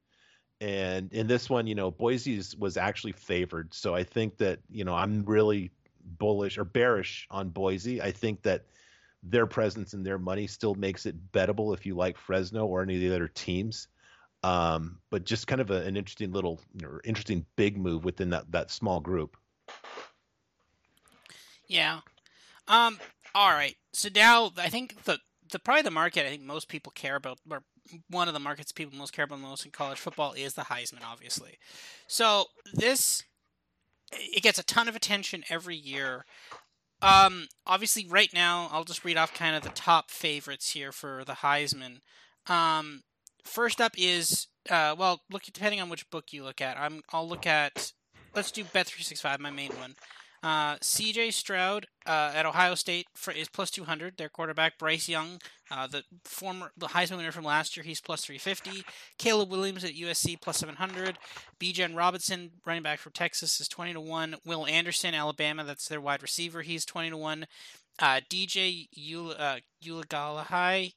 [0.61, 4.83] And in this one, you know, Boise's was actually favored, so I think that you
[4.83, 5.71] know I'm really
[6.05, 8.01] bullish or bearish on Boise.
[8.01, 8.65] I think that
[9.23, 12.95] their presence and their money still makes it bettable if you like Fresno or any
[12.95, 13.87] of the other teams.
[14.43, 18.51] Um, but just kind of a, an interesting little, know, interesting big move within that
[18.51, 19.37] that small group.
[21.67, 22.01] Yeah.
[22.67, 22.99] Um.
[23.33, 23.75] All right.
[23.93, 25.17] So now I think the
[25.51, 27.63] the probably the market I think most people care about, or
[28.09, 31.03] one of the markets people most care about most in college football is the Heisman,
[31.03, 31.57] obviously.
[32.07, 33.23] So this
[34.19, 36.25] it gets a ton of attention every year.
[37.01, 41.23] Um, obviously, right now, I'll just read off kind of the top favorites here for
[41.25, 41.99] the Heisman.
[42.47, 43.03] Um,
[43.43, 46.77] first up is uh, well, look depending on which book you look at.
[46.77, 47.91] I'm I'll look at
[48.33, 49.95] let's do Bet three six five, my main one.
[50.45, 51.31] Uh, C.J.
[51.31, 54.17] Stroud uh, at Ohio State for, is plus 200.
[54.17, 55.39] Their quarterback Bryce Young,
[55.71, 58.85] uh, the former the Heisman winner from last year, he's plus 350.
[59.17, 61.17] Caleb Williams at USC plus 700.
[61.59, 64.35] Bijan Robinson, running back for Texas, is 20 to one.
[64.45, 67.47] Will Anderson, Alabama, that's their wide receiver, he's 20 to one.
[67.97, 70.93] Uh, DJ Uiagalelei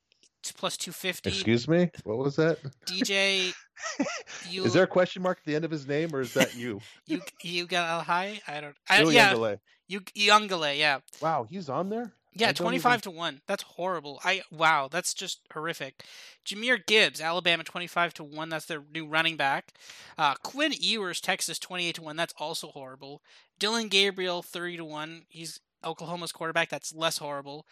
[0.57, 1.29] plus 250.
[1.29, 1.90] Excuse me?
[2.05, 2.59] What was that?
[2.87, 3.55] DJ.
[4.51, 6.57] you, is there a question mark at the end of his name, or is that
[6.57, 6.81] you?
[7.07, 8.40] you you got a high?
[8.46, 8.77] I don't.
[8.88, 9.57] I, yeah.
[9.90, 10.98] Uiagalelei, yeah.
[11.20, 12.12] Wow, he's on there.
[12.35, 13.12] Yeah, twenty five even...
[13.12, 13.40] to one.
[13.46, 14.20] That's horrible.
[14.24, 16.05] I wow, that's just horrific.
[16.46, 18.48] Jahmyr Gibbs, Alabama, twenty five to one.
[18.48, 19.72] That's their new running back.
[20.16, 22.16] Uh, Quinn Ewers, Texas, twenty eight to one.
[22.16, 23.22] That's also horrible.
[23.59, 25.24] Dillon Gabriel, thirty to one.
[25.29, 26.69] He's Oklahoma's quarterback.
[26.69, 27.67] That's less horrible.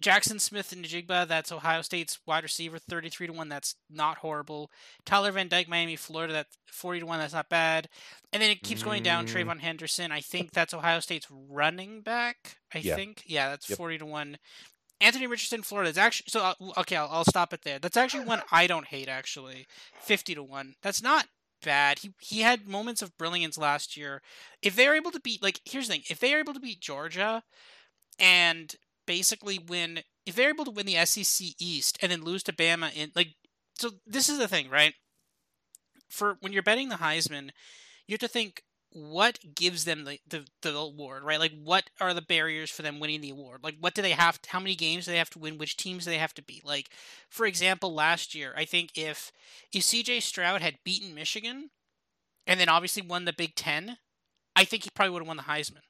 [0.00, 3.48] Jaxon Smith-Njigba, that's Ohio State's wide receiver, 33 to 1.
[3.48, 4.70] That's not horrible.
[5.04, 7.18] Tyler Van Dyke, Miami, Florida, that's 40 to 1.
[7.18, 7.88] That's not bad.
[8.32, 9.26] And then it keeps going down.
[9.26, 9.32] Mm.
[9.32, 12.56] TreVeyon Henderson, I think that's Ohio State's running back.
[12.74, 12.96] I yeah.
[12.96, 13.22] think.
[13.26, 13.76] Yeah, that's yep.
[13.76, 14.38] 40 to 1.
[15.02, 16.40] Anthony Richardson, Florida is actually so.
[16.40, 17.80] Uh, okay, I'll, I'll stop it there.
[17.80, 19.08] That's actually one I don't hate.
[19.08, 19.66] Actually,
[20.00, 20.76] fifty to one.
[20.80, 21.26] That's not
[21.62, 22.00] bad.
[22.00, 24.22] He he had moments of brilliance last year.
[24.62, 26.80] If they're able to beat, like, here's the thing: if they are able to beat
[26.80, 27.42] Georgia,
[28.18, 28.74] and
[29.06, 32.94] basically win if they're able to win the SEC East and then lose to Bama
[32.94, 33.34] in like
[33.78, 34.94] so this is the thing, right?
[36.08, 37.50] For when you're betting the Heisman,
[38.06, 41.40] you have to think what gives them the, the, the award, right?
[41.40, 43.60] Like what are the barriers for them winning the award?
[43.62, 45.58] Like what do they have to, how many games do they have to win?
[45.58, 46.64] Which teams do they have to beat?
[46.64, 46.90] Like
[47.28, 49.32] for example, last year, I think if
[49.72, 51.70] if CJ Stroud had beaten Michigan
[52.46, 53.96] and then obviously won the Big 10,
[54.54, 55.82] I think he probably would have won the Heisman.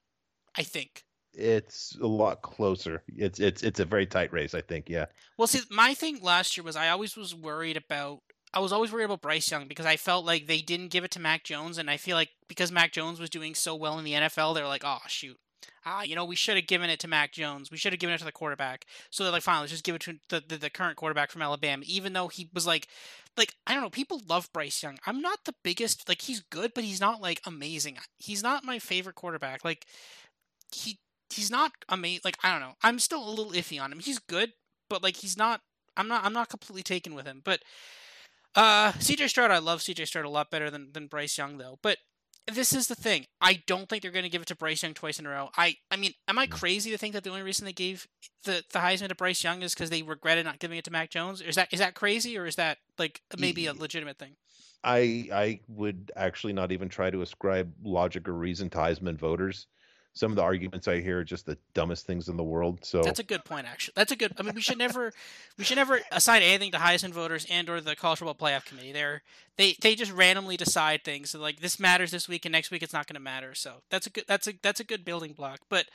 [0.57, 3.03] I think it's a lot closer.
[3.07, 4.87] It's it's it's a very tight race, I think.
[4.87, 5.05] Yeah.
[5.37, 8.19] Well, see, my thing last year was I always was worried about.
[8.53, 11.11] I was always worried about Bryce Young because I felt like they didn't give it
[11.11, 14.05] to Mac Jones, and I feel like because Mac Jones was doing so well in
[14.05, 15.37] the NFL, they're like, oh shoot,
[15.85, 17.71] ah, you know, we should have given it to Mac Jones.
[17.71, 18.85] We should have given it to the quarterback.
[19.09, 21.41] So they're like, fine, let's just give it to the, the, the current quarterback from
[21.41, 22.87] Alabama, even though he was like,
[23.37, 24.97] like I don't know, people love Bryce Young.
[25.05, 27.97] I'm not the biggest, like he's good, but he's not like amazing.
[28.19, 29.65] He's not my favorite quarterback.
[29.65, 29.85] Like
[30.71, 30.99] he
[31.33, 32.21] he's not amazing.
[32.23, 33.99] Like I don't know, I'm still a little iffy on him.
[33.99, 34.53] He's good,
[34.89, 35.61] but like he's not.
[35.95, 36.25] I'm not.
[36.25, 37.41] I'm not completely taken with him.
[37.43, 37.61] But
[38.55, 41.79] uh, CJ Stroud, I love CJ Stroud a lot better than than Bryce Young though.
[41.81, 41.97] But
[42.51, 43.25] this is the thing.
[43.39, 45.49] I don't think they're going to give it to Bryce Young twice in a row.
[45.55, 46.51] I, I mean, am I mm.
[46.51, 48.07] crazy to think that the only reason they gave
[48.43, 51.09] the, the Heisman to Bryce Young is because they regretted not giving it to Mac
[51.09, 51.41] Jones?
[51.41, 54.35] Is that is that crazy or is that like maybe a legitimate thing?
[54.83, 59.67] I I would actually not even try to ascribe logic or reason to Heisman voters
[60.13, 62.85] some of the arguments I hear are just the dumbest things in the world.
[62.85, 63.93] So that's a good point, actually.
[63.95, 64.33] That's a good.
[64.37, 65.11] I mean, we should never,
[65.57, 68.91] we should never assign anything to Heisman voters and or the college football playoff committee.
[68.91, 69.23] They're
[69.57, 71.31] they they just randomly decide things.
[71.31, 73.55] So like this matters this week, and next week it's not going to matter.
[73.55, 74.25] So that's a good.
[74.27, 75.61] That's a that's a good building block.
[75.67, 75.87] But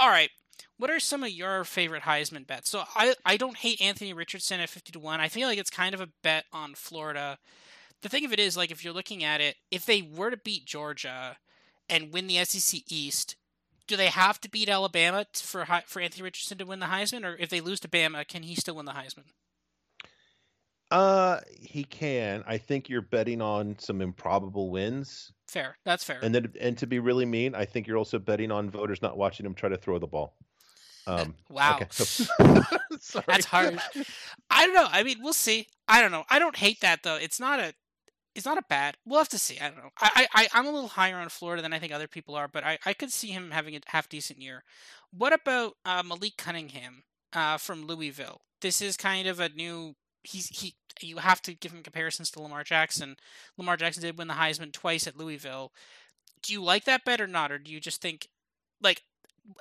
[0.00, 0.30] all right,
[0.78, 2.70] what are some of your favorite Heisman bets?
[2.70, 5.20] So I I don't hate Anthony Richardson at fifty to one.
[5.20, 7.38] I feel like it's kind of a bet on Florida.
[8.00, 10.36] The thing of it is, like, if you're looking at it, if they were to
[10.36, 11.36] beat Georgia
[11.88, 13.34] and win the SEC East,
[13.88, 17.36] do they have to beat Alabama for for Anthony Richardson to win the Heisman, or
[17.40, 19.24] if they lose to Bama, can he still win the Heisman?
[20.90, 22.42] Uh, he can.
[22.46, 25.32] I think you're betting on some improbable wins.
[25.46, 26.18] Fair, that's fair.
[26.22, 29.18] And then, and to be really mean, I think you're also betting on voters not
[29.18, 30.34] watching him try to throw the ball.
[31.06, 31.86] Um, wow, okay.
[33.26, 33.80] that's hard.
[34.50, 34.88] I don't know.
[34.90, 35.66] I mean, we'll see.
[35.86, 36.24] I don't know.
[36.28, 37.16] I don't hate that though.
[37.16, 37.74] It's not a
[38.38, 38.96] He's not a bad.
[39.04, 39.58] We'll have to see.
[39.58, 39.90] I don't know.
[40.00, 42.62] I, I I'm a little higher on Florida than I think other people are, but
[42.62, 44.62] I, I could see him having a half decent year.
[45.10, 48.42] What about uh, Malik Cunningham uh, from Louisville?
[48.60, 49.96] This is kind of a new.
[50.22, 50.76] He's he.
[51.00, 53.16] You have to give him comparisons to Lamar Jackson.
[53.56, 55.72] Lamar Jackson did win the Heisman twice at Louisville.
[56.40, 58.28] Do you like that bet or not, or do you just think
[58.80, 59.02] like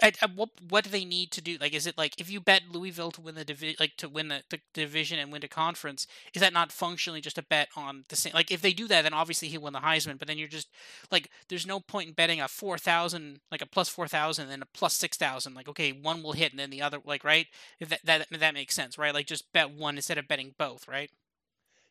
[0.01, 1.57] at, at, what what do they need to do?
[1.59, 4.27] Like, is it like if you bet Louisville to win the division, like to win
[4.27, 8.05] the, the, division and win the conference, is that not functionally just a bet on
[8.09, 8.33] the same?
[8.33, 10.19] Like, if they do that, then obviously he won the Heisman.
[10.19, 10.67] But then you're just
[11.11, 14.63] like, there's no point in betting a four thousand, like a plus four thousand, and
[14.63, 15.53] a plus six thousand.
[15.53, 17.47] Like, okay, one will hit and then the other, like, right?
[17.79, 19.13] If that that that makes sense, right?
[19.13, 21.11] Like, just bet one instead of betting both, right?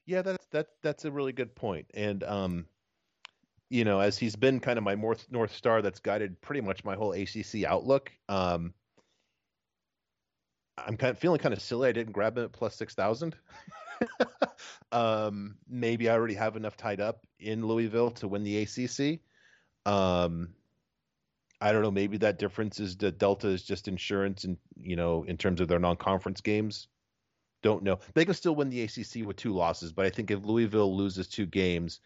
[0.04, 2.66] Yeah, that's that that's a really good point, and um,
[3.68, 6.84] you know, as he's been kind of my north north star that's guided pretty much
[6.84, 8.12] my whole ACC outlook.
[8.28, 8.74] Um,
[10.78, 11.88] I'm kind of feeling kind of silly.
[11.88, 13.34] I didn't grab him at plus six thousand.
[14.92, 19.20] um, maybe I already have enough tied up in Louisville to win the ACC.
[19.90, 20.50] Um,
[21.60, 21.90] I don't know.
[21.90, 25.68] Maybe that difference is that Delta is just insurance, and you know, in terms of
[25.68, 26.88] their non-conference games.
[27.62, 27.98] Don't know.
[28.14, 31.26] They can still win the ACC with two losses, but I think if Louisville loses
[31.26, 32.00] two games,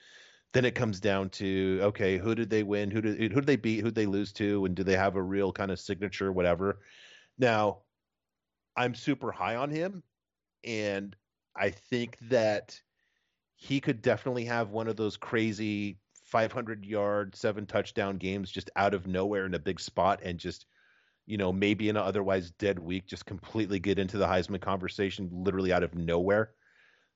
[0.52, 2.90] then it comes down to okay, who did they win?
[2.90, 3.78] Who did who did they beat?
[3.78, 4.64] Who did they lose to?
[4.64, 6.80] And do they have a real kind of signature, whatever?
[7.38, 7.82] Now,
[8.76, 10.03] I'm super high on him,
[10.64, 11.14] and
[11.57, 12.80] I think that
[13.55, 18.94] he could definitely have one of those crazy 500 yard, seven touchdown games just out
[18.94, 20.66] of nowhere in a big spot, and just
[21.26, 25.28] you know maybe in an otherwise dead week, just completely get into the Heisman conversation,
[25.32, 26.55] literally out of nowhere.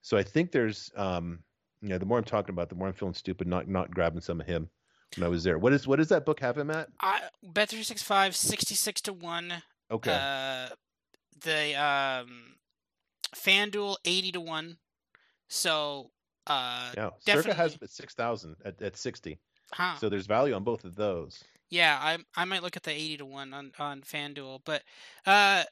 [0.03, 1.41] So I think there's um,
[1.85, 4.41] yeah, the more I'm talking about, the more I'm feeling stupid not not grabbing some
[4.41, 4.69] of him.
[5.17, 5.59] when I was there.
[5.59, 6.89] What is what does that book have him at?
[7.01, 9.53] I, Bet three six five, 66 to one.
[9.91, 10.11] Okay.
[10.13, 10.75] Uh,
[11.43, 12.55] the um,
[13.35, 14.79] FanDuel eighty to one.
[15.49, 16.11] So
[16.47, 19.39] uh, yeah, Circa definitely- has him at six thousand at, at sixty.
[19.73, 19.97] huh.
[19.99, 21.43] So there's value on both of those.
[21.71, 24.83] Yeah, I I might look at the eighty to one on on FanDuel, but
[25.27, 25.65] uh,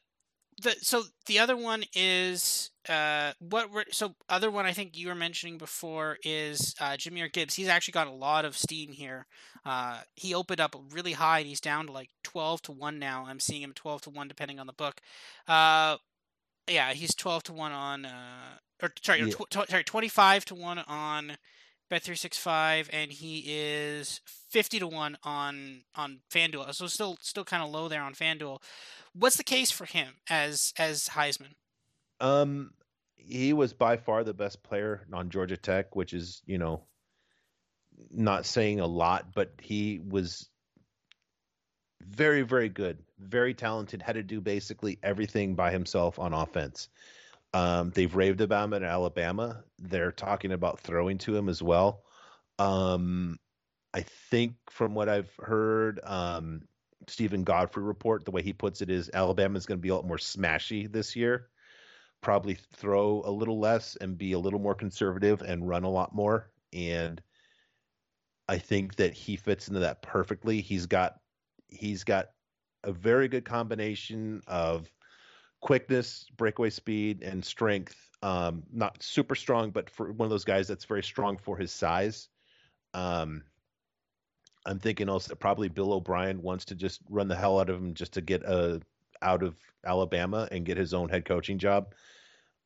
[0.62, 5.08] the so the other one is uh what were so other one I think you
[5.08, 7.54] were mentioning before is uh Jahmyr Gibbs.
[7.54, 9.26] He's actually got a lot of steam here.
[9.64, 13.24] Uh, he opened up really high and he's down to like twelve to one now.
[13.28, 15.00] I'm seeing him twelve to one depending on the book.
[15.46, 15.98] Uh,
[16.68, 19.32] yeah, he's twelve to one on uh or sorry Yeah.
[19.50, 21.36] tw- sorry twenty five to one on
[21.90, 26.74] Bet three six five, and he is fifty to one on on FanDuel.
[26.74, 28.62] So still still kind of low there on FanDuel.
[29.14, 31.54] What's the case for him as as Heisman?
[32.20, 32.70] Um,
[33.16, 36.84] he was by far the best player on Georgia Tech, which is you know
[38.10, 40.48] not saying a lot, but he was
[42.00, 44.02] very very good, very talented.
[44.02, 46.88] Had to do basically everything by himself on offense.
[47.55, 49.64] Um, they've raved about him at Alabama.
[49.78, 52.05] They're talking about throwing to him as well.
[52.59, 53.38] Um,
[53.94, 56.62] I think from what I've heard, um,
[57.09, 59.94] Steven Godfrey report, the way he puts it is Alabama is going to be a
[59.94, 61.48] lot more smashy this year.
[62.22, 66.14] Probably throw a little less and be a little more conservative and run a lot
[66.14, 66.50] more.
[66.72, 67.20] And
[68.48, 70.61] I think that he fits into that perfectly.
[70.61, 71.16] He's got
[71.68, 72.26] he's got
[72.84, 74.88] a very good combination of
[75.62, 77.96] quickness, breakaway speed, and strength.
[78.22, 81.72] Um, not super strong, but for one of those guys that's very strong for his
[81.72, 82.28] size.
[82.92, 83.44] Um,
[84.66, 87.94] I'm thinking also probably Bill O'Brien wants to just run the hell out of him
[87.94, 88.80] just to get uh,
[89.22, 91.94] out of Alabama and get his own head coaching job.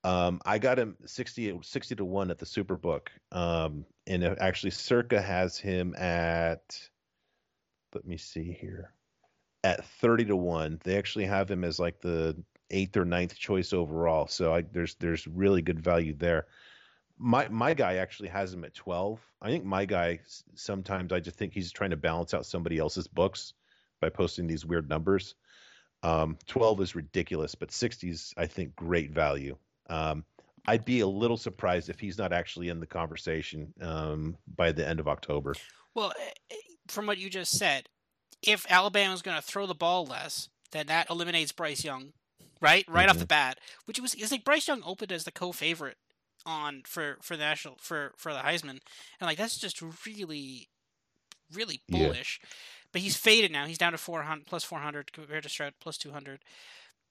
[0.05, 3.09] Um, I got him 60, 60 to 1 at the Superbook.
[3.33, 6.79] Um, and actually, Circa has him at,
[7.95, 8.93] let me see here,
[9.65, 10.81] at 30 to 1.
[10.85, 12.37] They actually have him as like the
[12.71, 14.27] eighth or ninth choice overall.
[14.27, 16.47] So I, there's there's really good value there.
[17.19, 19.21] My my guy actually has him at 12.
[19.41, 20.21] I think my guy
[20.55, 23.55] sometimes I just think he's trying to balance out somebody else's books
[24.01, 25.35] by posting these weird numbers.
[26.03, 29.57] Um, 12 is ridiculous, but 60 is I think great value.
[29.89, 30.25] Um,
[30.67, 34.87] I'd be a little surprised if he's not actually in the conversation um, by the
[34.87, 35.55] end of October.
[35.95, 36.57] Well, eh, eh,
[36.89, 37.89] from what you just said,
[38.43, 42.13] if Alabama's going to throw the ball less, then that eliminates Bryce Young,
[42.61, 42.85] right?
[42.89, 43.29] Right off the mm-hmm.
[43.29, 45.97] bat, which was it's like Bryce Young opened as the co-favorite
[46.45, 48.81] on for for the national for for the Heisman,
[49.21, 50.69] and like that's just really,
[51.53, 52.07] really Yeah.
[52.07, 52.41] bullish.
[52.93, 53.67] But he's faded now.
[53.67, 56.41] He's down to 400 plus 400 compared to Stroud plus 200.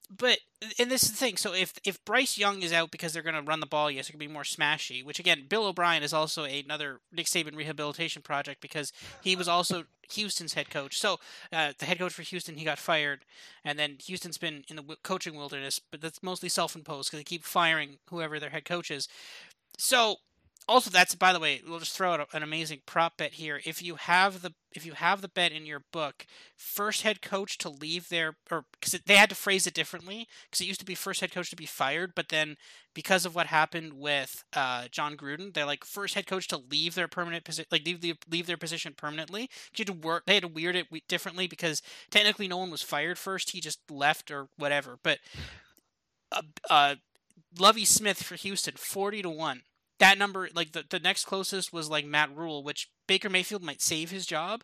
[0.09, 0.39] But
[0.79, 1.37] and this is the thing.
[1.37, 4.07] So if if Bryce Young is out because they're going to run the ball, yes,
[4.07, 5.03] it could be more smashy.
[5.03, 8.91] Which again, Bill O'Brien is also another Nick Saban rehabilitation project because
[9.21, 10.99] he was also Houston's head coach.
[10.99, 11.19] So
[11.51, 13.25] uh, the head coach for Houston, he got fired,
[13.63, 17.23] and then Houston's been in the wi- coaching wilderness, but that's mostly self-imposed because they
[17.23, 19.07] keep firing whoever their head coach is.
[19.77, 20.17] So
[20.67, 23.61] also that's by the way, we'll just throw out an amazing prop bet here.
[23.65, 26.25] If you have the if you have the bet in your book,
[26.57, 30.61] first head coach to leave their or because they had to phrase it differently because
[30.61, 32.55] it used to be first head coach to be fired, but then
[32.93, 36.95] because of what happened with uh, Jon Gruden, they're like first head coach to leave
[36.95, 39.41] their permanent position, like leave, the, leave their position permanently.
[39.75, 40.23] You had to work.
[40.25, 43.51] They had to weird it differently because technically no one was fired first.
[43.51, 44.97] He just left or whatever.
[45.03, 45.19] But
[46.31, 46.95] uh, uh,
[47.57, 49.63] Lovie Smith for Houston, forty to one.
[49.99, 53.81] That number, like the, the next closest was like Matt Rhule, which Baker Mayfield might
[53.81, 54.63] save his job.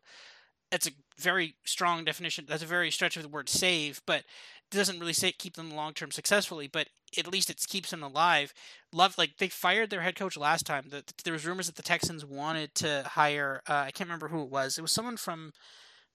[0.69, 2.45] That's a very strong definition.
[2.47, 5.71] That's a very stretch of the word save, but it doesn't really say keep them
[5.71, 6.67] long term successfully.
[6.67, 8.53] But at least it keeps them alive.
[8.93, 10.85] Love like they fired their head coach last time.
[10.89, 13.61] The, there was rumors that the Texans wanted to hire.
[13.67, 14.77] Uh, I can't remember who it was.
[14.77, 15.53] It was someone from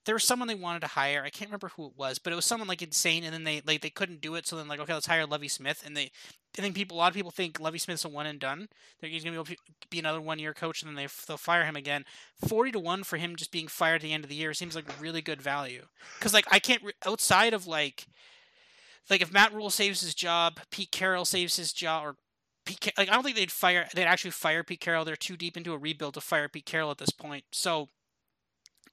[0.07, 1.21] there was someone they wanted to hire.
[1.23, 3.61] I can't remember who it was, but it was someone like insane, and then they
[3.67, 4.47] like they couldn't do it.
[4.47, 6.11] So then like okay, let's hire Lovie Smith, and they
[6.57, 8.69] I think people a lot of people think Lovie Smith's a one and done.
[9.01, 9.55] That he's able to
[9.89, 12.05] be another one year coach, and then they they'll fire him again.
[12.47, 14.75] Forty to one for him just being fired at the end of the year seems
[14.75, 15.83] like really good value.
[16.17, 18.07] Because like I can't outside of like
[19.09, 22.15] like if Matt Rhule saves his job, Pete Carroll saves his job, or
[22.65, 25.03] Pete like I don't think they'd fire they'd actually fire Pete Carroll.
[25.03, 27.43] They're too deep into a rebuild to fire Pete Carroll at this point.
[27.51, 27.89] So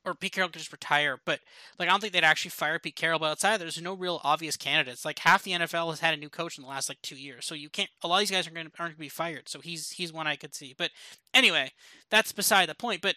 [0.04, 1.40] or Pete Carroll could just retire, but
[1.78, 3.18] like I don't think they'd actually fire Pete Carroll.
[3.18, 5.04] But outside, there's no real obvious candidates.
[5.04, 7.46] Like half the NFL has had a new coach in the last like two years,
[7.46, 7.90] so you can't.
[8.02, 9.48] A lot of these guys are going aren't going to be fired.
[9.48, 10.74] So he's he's one I could see.
[10.76, 10.90] But
[11.32, 11.72] anyway,
[12.10, 13.00] that's beside the point.
[13.00, 13.16] But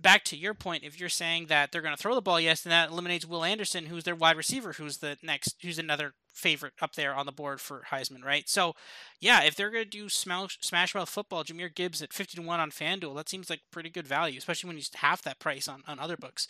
[0.00, 2.62] back to your point, if you're saying that they're going to throw the ball, yes,
[2.62, 6.74] then that eliminates Will Anderson, who's their wide receiver, who's the next, who's another favorite
[6.80, 8.48] up there on the board for Heisman, right?
[8.48, 8.74] So,
[9.20, 12.42] yeah, if they're going to do smash, smash mouth football, Jahmyr Gibbs at 50 to
[12.42, 15.68] 1 on FanDuel, that seems like pretty good value, especially when he's half that price
[15.68, 16.46] on, on other books.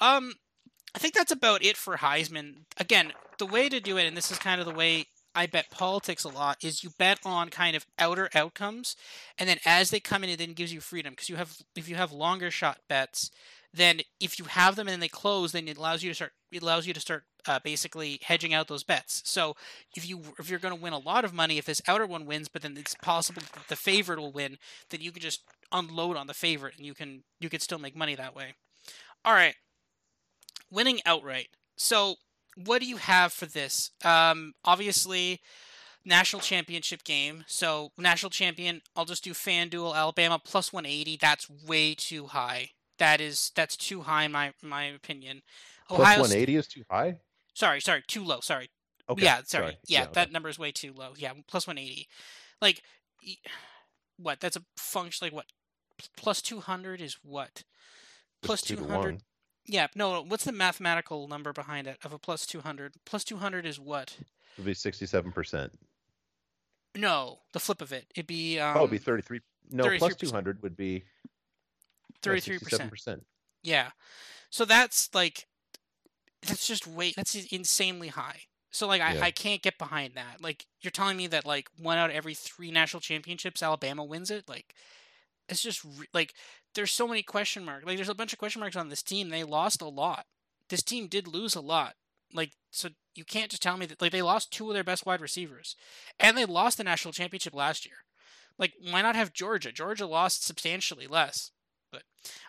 [0.00, 0.34] Um,
[0.94, 2.64] I think that's about it for Heisman.
[2.78, 5.06] Again, the way to do it, and this is kind of the way
[5.38, 8.96] I bet politics a lot is you bet on kind of outer outcomes,
[9.38, 11.88] and then as they come in, it then gives you freedom because you have if
[11.88, 13.30] you have longer shot bets,
[13.72, 16.32] then if you have them and then they close, then it allows you to start
[16.50, 19.22] it allows you to start uh, basically hedging out those bets.
[19.26, 19.54] So
[19.94, 22.26] if you if you're going to win a lot of money, if this outer one
[22.26, 24.58] wins, but then it's possible that the favorite will win,
[24.90, 27.94] then you can just unload on the favorite and you can you can still make
[27.94, 28.54] money that way.
[29.24, 29.54] All right,
[30.68, 31.46] winning outright.
[31.76, 32.16] So
[32.64, 33.90] what do you have for this?
[34.04, 35.40] Um, obviously,
[36.04, 37.44] national championship game.
[37.46, 41.18] So national champion, I'll just do FanDuel Alabama plus 180.
[41.20, 42.70] That's way too high.
[42.98, 45.42] That is that's too high in my my opinion.
[45.90, 47.18] Ohio 180 is too high.
[47.54, 48.40] Sorry, sorry, too low.
[48.40, 48.70] Sorry.
[49.08, 49.24] Okay.
[49.24, 49.46] Yeah, sorry.
[49.46, 49.78] sorry.
[49.86, 51.12] Yeah, yeah that number is way too low.
[51.16, 52.08] Yeah, plus 180.
[52.60, 52.82] Like,
[54.16, 54.40] what?
[54.40, 55.26] That's a function.
[55.26, 55.46] Like what?
[56.16, 57.62] Plus 200 is what?
[58.42, 59.22] Plus 200.
[59.68, 60.22] Yeah, no.
[60.22, 62.94] What's the mathematical number behind it of a plus two hundred?
[63.04, 64.16] Plus two hundred is what?
[64.18, 64.26] It
[64.58, 65.78] would be sixty-seven percent.
[66.96, 68.06] No, the flip of it.
[68.14, 68.58] It'd be.
[68.58, 69.40] Um, oh, it'd be thirty-three.
[69.70, 69.98] No, 33%.
[69.98, 71.04] plus two hundred would be.
[72.22, 73.24] Thirty-three percent.
[73.62, 73.90] Yeah,
[74.50, 75.46] so that's like,
[76.46, 77.12] that's just way.
[77.14, 78.42] That's insanely high.
[78.70, 79.24] So like, I, yeah.
[79.24, 80.42] I can't get behind that.
[80.42, 84.30] Like, you're telling me that like one out of every three national championships, Alabama wins
[84.30, 84.48] it.
[84.48, 84.74] Like,
[85.48, 86.34] it's just like
[86.78, 87.84] there's so many question marks.
[87.84, 89.30] Like there's a bunch of question marks on this team.
[89.30, 90.26] They lost a lot.
[90.68, 91.94] This team did lose a lot.
[92.32, 95.04] Like so you can't just tell me that like they lost two of their best
[95.04, 95.74] wide receivers.
[96.20, 97.96] And they lost the national championship last year.
[98.58, 99.72] Like why not have Georgia?
[99.72, 101.50] Georgia lost substantially less.
[101.90, 102.02] But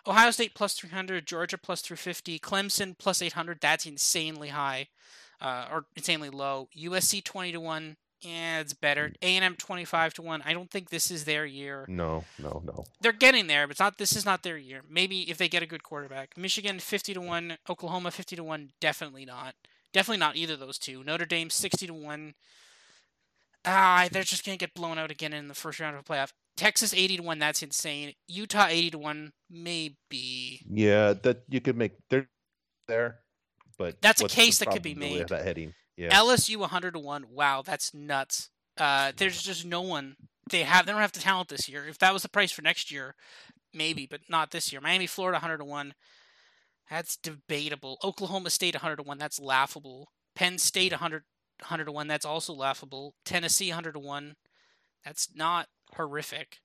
[0.06, 3.58] Ohio State plus 300, Georgia plus 350, Clemson plus 800.
[3.60, 4.88] That's insanely high,
[5.40, 6.68] uh, or insanely low.
[6.78, 9.12] USC 20 to one, yeah, it's better.
[9.22, 10.42] A and M twenty five to one.
[10.44, 11.84] I don't think this is their year.
[11.88, 12.84] No, no, no.
[13.00, 13.98] They're getting there, but it's not.
[13.98, 14.82] This is not their year.
[14.88, 16.36] Maybe if they get a good quarterback.
[16.36, 17.56] Michigan fifty to one.
[17.68, 18.70] Oklahoma fifty to one.
[18.80, 19.54] Definitely not.
[19.92, 21.02] Definitely not either of those two.
[21.02, 22.34] Notre Dame sixty to one.
[23.64, 26.32] Ah, they're just gonna get blown out again in the first round of a playoff.
[26.56, 27.38] Texas eighty to one.
[27.38, 28.14] That's insane.
[28.28, 29.32] Utah eighty to one.
[29.50, 30.60] Maybe.
[30.70, 31.92] Yeah, that you could make.
[32.10, 32.28] They're
[32.86, 33.20] there,
[33.78, 35.28] but that's a case that could be made.
[35.28, 35.74] That heading.
[36.00, 36.18] Yeah.
[36.18, 37.26] LSU 100 to 1.
[37.30, 38.48] Wow, that's nuts.
[38.78, 40.16] Uh, there's just no one.
[40.50, 41.86] They have they don't have the talent this year.
[41.86, 43.14] If that was the price for next year,
[43.74, 44.80] maybe, but not this year.
[44.80, 45.94] Miami, Florida 100 to 1.
[46.88, 47.98] That's debatable.
[48.02, 49.18] Oklahoma State 100 to 1.
[49.18, 50.08] That's laughable.
[50.34, 51.24] Penn State 100
[51.60, 52.08] 100 to 1.
[52.08, 53.14] That's also laughable.
[53.26, 54.36] Tennessee 100 to 1.
[55.04, 56.60] That's not horrific.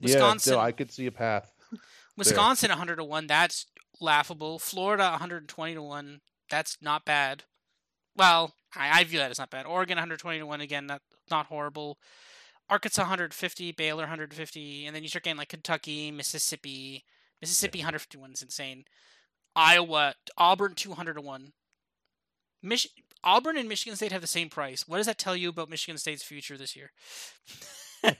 [0.00, 1.52] Wisconsin, yeah, no, I could see a path.
[2.16, 3.26] Wisconsin 100 to 1.
[3.26, 3.66] That's
[4.00, 4.60] laughable.
[4.60, 6.20] Florida 120 to 1.
[6.48, 7.42] That's not bad.
[8.18, 9.64] Well, I, I view that as not bad.
[9.64, 11.00] Oregon 120 to one again, not
[11.30, 11.98] not horrible.
[12.68, 17.04] Arkansas 150, Baylor 150, and then you start getting like Kentucky, Mississippi.
[17.40, 18.84] Mississippi 151 is insane.
[19.56, 21.52] Iowa, Auburn 200 to one.
[22.62, 22.92] Mich-
[23.22, 24.86] Auburn and Michigan State have the same price.
[24.86, 26.90] What does that tell you about Michigan State's future this year?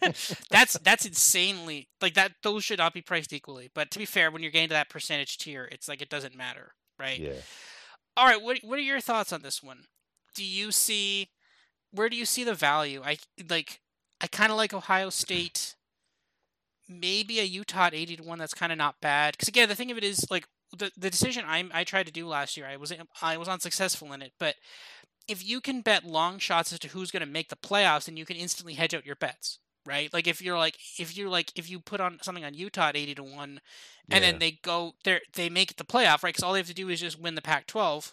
[0.50, 2.32] that's that's insanely like that.
[2.42, 3.70] Those should not be priced equally.
[3.74, 6.36] But to be fair, when you're getting to that percentage tier, it's like it doesn't
[6.36, 7.18] matter, right?
[7.18, 7.32] Yeah.
[8.18, 9.84] All right, what what are your thoughts on this one?
[10.34, 11.28] Do you see
[11.92, 13.00] where do you see the value?
[13.04, 13.80] I like
[14.20, 15.76] I kind of like Ohio State.
[16.88, 19.38] Maybe a Utah at 80 to 1 that's kind of not bad.
[19.38, 22.12] Cuz again, the thing of it is like the the decision I I tried to
[22.12, 22.92] do last year, I was
[23.22, 24.56] I was unsuccessful in it, but
[25.28, 28.16] if you can bet long shots as to who's going to make the playoffs, then
[28.16, 30.12] you can instantly hedge out your bets right?
[30.12, 32.96] Like if you're like if you're like if you put on something on Utah at
[32.96, 33.60] eighty to one,
[34.10, 34.30] and yeah.
[34.30, 36.34] then they go they they make the playoff, right?
[36.34, 38.12] Because all they have to do is just win the Pac-12.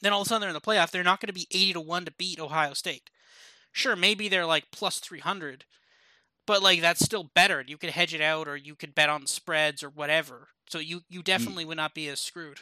[0.00, 0.90] Then all of a sudden they're in the playoff.
[0.90, 3.10] They're not going to be eighty to one to beat Ohio State.
[3.70, 5.64] Sure, maybe they're like plus three hundred,
[6.46, 7.62] but like that's still better.
[7.66, 10.48] You could hedge it out, or you could bet on spreads or whatever.
[10.68, 11.24] So you you mm.
[11.24, 12.60] definitely would not be as screwed.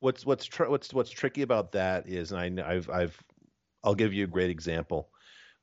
[0.00, 3.22] What's what's tr- what's what's tricky about that is, and I, I've I've
[3.82, 5.10] I'll give you a great example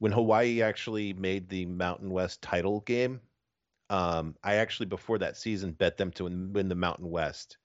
[0.01, 3.21] when Hawaii actually made the Mountain West title game,
[3.91, 7.59] um, I actually before that season bet them to win the Mountain West,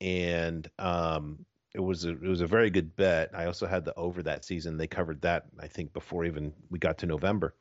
[0.00, 3.30] and um, it was a it was a very good bet.
[3.32, 4.76] I also had the over that season.
[4.76, 7.54] They covered that I think before even we got to November,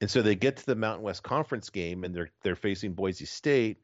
[0.00, 3.24] and so they get to the Mountain West Conference game and they're they're facing Boise
[3.24, 3.78] State,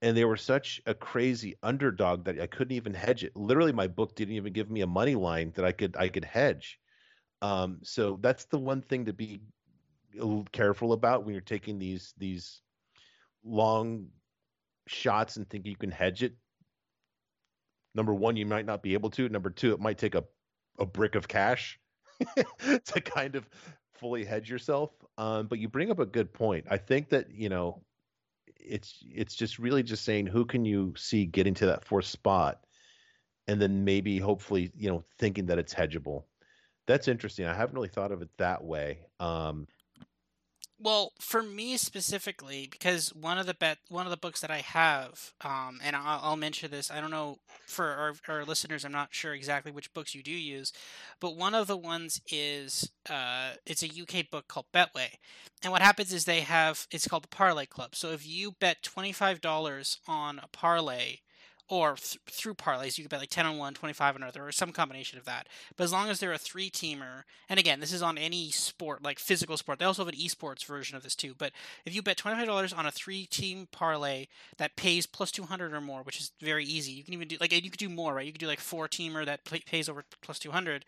[0.00, 3.36] and they were such a crazy underdog that I couldn't even hedge it.
[3.36, 6.24] Literally, my book didn't even give me a money line that I could I could
[6.24, 6.80] hedge.
[7.42, 9.40] Um, so that's the one thing to be
[10.52, 12.60] careful about when you're taking these these
[13.44, 14.06] long
[14.86, 16.34] shots and think you can hedge it.
[17.94, 19.28] Number one, you might not be able to.
[19.28, 20.24] Number two, it might take a,
[20.78, 21.78] a brick of cash
[22.84, 23.48] to kind of
[23.94, 24.90] fully hedge yourself.
[25.16, 26.66] Um, but you bring up a good point.
[26.70, 27.82] I think that you know,
[28.58, 32.60] it's it's just really just saying who can you see getting to that fourth spot,
[33.46, 36.24] and then maybe hopefully you know thinking that it's hedgeable.
[36.86, 37.46] That's interesting.
[37.46, 38.98] I haven't really thought of it that way.
[39.18, 39.66] Um,
[40.84, 44.58] well, for me specifically, because one of the bet one of the books that I
[44.58, 46.90] have, um, and I'll, I'll, mention this.
[46.90, 48.84] I don't know for our, our, listeners.
[48.84, 50.72] I'm not sure exactly which books you do use,
[51.20, 55.14] but one of the ones is uh, it's a UK book called Betway,
[55.62, 57.94] and what happens is they have it's called the Parlay Club.
[57.94, 61.20] So if you bet twenty five dollars on a parlay,
[61.68, 64.52] or th- through parlays, you could bet like 10 on one, 25 on another, or
[64.52, 65.48] some combination of that.
[65.76, 69.02] But as long as they're a three teamer, and again, this is on any sport,
[69.02, 71.34] like physical sport, they also have an esports version of this too.
[71.36, 71.52] But
[71.84, 74.26] if you bet $25 on a three team parlay
[74.58, 77.52] that pays plus 200 or more, which is very easy, you can even do like,
[77.52, 78.26] you could do more, right?
[78.26, 80.84] You could do like four teamer that pays over plus 200.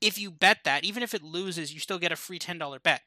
[0.00, 3.02] If you bet that, even if it loses, you still get a free $10 bet.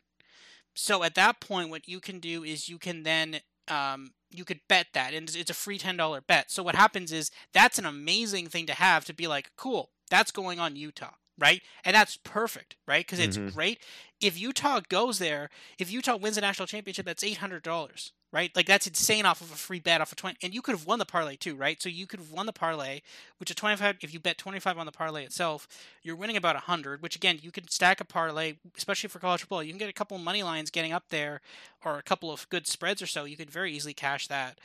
[0.73, 4.61] So at that point, what you can do is you can then um, you could
[4.67, 6.51] bet that, and it's a free ten dollar bet.
[6.51, 10.31] So what happens is that's an amazing thing to have to be like, cool, that's
[10.31, 11.61] going on Utah, right?
[11.83, 13.05] And that's perfect, right?
[13.05, 13.55] Because it's mm-hmm.
[13.55, 13.79] great.
[14.19, 18.55] If Utah goes there, if Utah wins a national championship, that's eight hundred dollars, right?
[18.55, 20.85] Like that's insane off of a free bet off of twenty, and you could have
[20.85, 21.81] won the parlay too, right?
[21.81, 23.01] So you could have won the parlay,
[23.39, 23.97] which is twenty five.
[24.01, 25.67] If you bet twenty five on the parlay itself,
[26.03, 27.01] you're winning about hundred.
[27.01, 29.63] Which again, you can stack a parlay, especially for college football.
[29.63, 31.41] You can get a couple money lines getting up there,
[31.83, 33.25] or a couple of good spreads or so.
[33.25, 34.59] You could very easily cash that.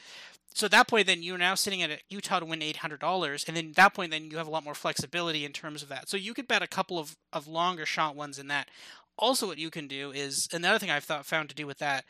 [0.55, 3.45] So at that point, then you're now sitting at Utah to win eight hundred dollars,
[3.47, 5.91] and then at that point, then you have a lot more flexibility in terms of
[5.91, 6.09] that.
[6.09, 8.71] So you could bet a couple of, of longer shot ones in that
[9.19, 12.05] also what you can do is another thing I've thought found to do with that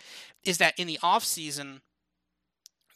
[0.45, 1.83] is that in the off season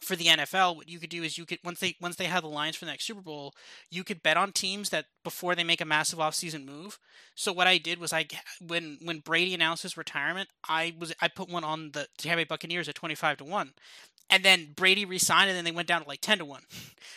[0.00, 2.42] for the NFL, what you could do is you could once they once they have
[2.42, 3.54] the lines for the next Super Bowl,
[3.90, 6.98] you could bet on teams that before they make a massive offseason move.
[7.34, 8.26] So what I did was I
[8.66, 12.44] when when Brady announced his retirement, I was I put one on the Tampa Bay
[12.44, 13.74] Buccaneers at twenty five to one.
[14.32, 16.62] And then Brady resigned, and then they went down to like ten to one.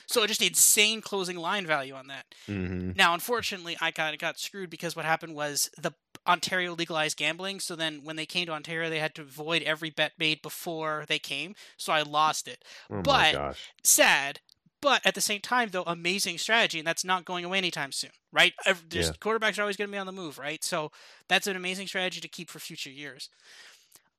[0.06, 2.26] So just insane closing line value on that.
[2.48, 2.92] Mm-hmm.
[2.96, 5.94] Now, unfortunately, I got got screwed because what happened was the
[6.28, 7.60] Ontario legalized gambling.
[7.60, 11.06] So then when they came to Ontario, they had to void every bet made before
[11.08, 11.56] they came.
[11.78, 12.64] So I lost it.
[12.92, 14.40] Oh but sad.
[14.82, 18.10] But at the same time, though, amazing strategy, and that's not going away anytime soon,
[18.34, 18.52] right?
[18.66, 18.74] Yeah.
[19.22, 20.62] quarterbacks are always going to be on the move, right?
[20.62, 20.92] So
[21.30, 23.30] that's an amazing strategy to keep for future years.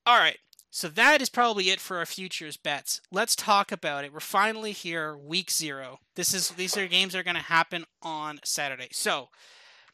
[0.06, 0.38] All right,
[0.70, 3.00] so that is probably it for our futures bets.
[3.12, 4.12] Let's talk about it.
[4.12, 6.00] We're finally here, week zero.
[6.16, 8.88] This is these are games that are going to happen on Saturday.
[8.90, 9.28] So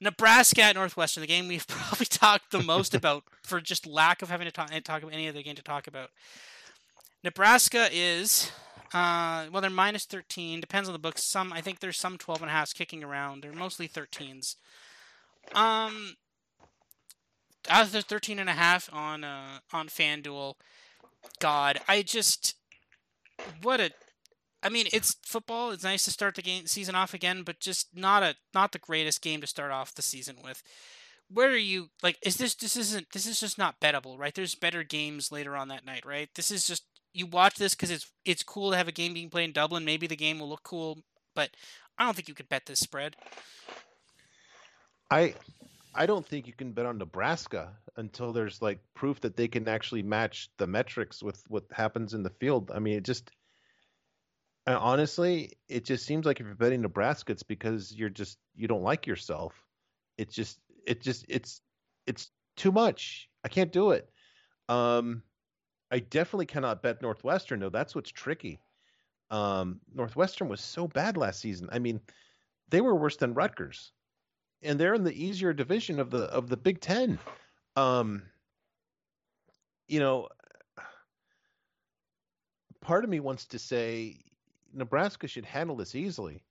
[0.00, 4.30] Nebraska at Northwestern, the game we've probably talked the most about for just lack of
[4.30, 6.10] having to talk, talk about any other game to talk about.
[7.22, 8.50] Nebraska is,
[8.94, 10.60] uh, well, they're minus 13.
[10.60, 11.22] Depends on the books.
[11.22, 13.42] Some, I think there's some 12 and a half kicking around.
[13.42, 14.56] They're mostly 13s.
[15.54, 16.16] Um,
[17.68, 20.54] as there's 13 and a half on, uh, on FanDuel.
[21.38, 22.54] God, I just,
[23.62, 23.90] what a
[24.62, 25.70] I mean, it's football.
[25.70, 28.78] It's nice to start the game season off again, but just not a not the
[28.78, 30.62] greatest game to start off the season with.
[31.32, 31.90] Where are you?
[32.02, 34.34] Like, is this this isn't this is just not bettable, right?
[34.34, 36.28] There's better games later on that night, right?
[36.34, 36.84] This is just
[37.14, 39.84] you watch this because it's it's cool to have a game being played in Dublin.
[39.84, 40.98] Maybe the game will look cool,
[41.34, 41.50] but
[41.98, 43.16] I don't think you could bet this spread.
[45.10, 45.34] I
[45.94, 49.68] I don't think you can bet on Nebraska until there's like proof that they can
[49.68, 52.70] actually match the metrics with what happens in the field.
[52.74, 53.30] I mean, it just
[54.66, 58.68] and honestly, it just seems like if you're betting Nebraska, it's because you're just you
[58.68, 59.54] don't like yourself.
[60.18, 61.60] It's just it just it's
[62.06, 63.28] it's too much.
[63.44, 64.10] I can't do it.
[64.68, 65.22] Um,
[65.90, 67.70] I definitely cannot bet Northwestern though.
[67.70, 68.60] That's what's tricky.
[69.30, 71.68] Um, Northwestern was so bad last season.
[71.72, 72.00] I mean,
[72.68, 73.92] they were worse than Rutgers,
[74.62, 77.18] and they're in the easier division of the of the Big Ten.
[77.76, 78.22] Um,
[79.88, 80.28] you know,
[82.80, 84.18] part of me wants to say
[84.72, 86.44] Nebraska should handle this easily.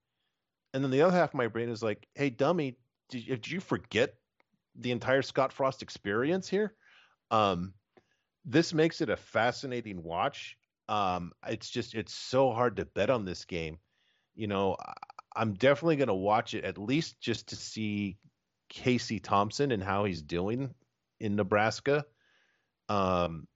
[0.74, 2.78] And then the other half of my brain is like, hey, dummy,
[3.10, 4.14] did you, did you forget
[4.76, 6.74] the entire Scott Frost experience here?
[7.32, 7.74] Um,
[8.46, 10.58] this makes it a fascinating watch.
[10.88, 13.78] Um, it's just it's so hard to bet on this game.
[14.36, 14.78] You know,
[15.36, 18.18] I'm definitely going to watch it at least just to see
[18.70, 20.74] Casey Thompson and how he's doing
[21.20, 22.06] in Nebraska.
[22.88, 23.48] Um,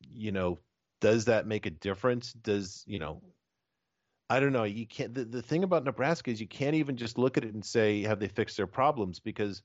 [0.00, 0.58] you know,
[1.00, 2.32] does that make a difference?
[2.32, 3.22] Does you know
[4.30, 4.64] I don't know.
[4.64, 5.14] You can't.
[5.14, 8.02] The, the thing about Nebraska is you can't even just look at it and say
[8.02, 9.62] have they fixed their problems because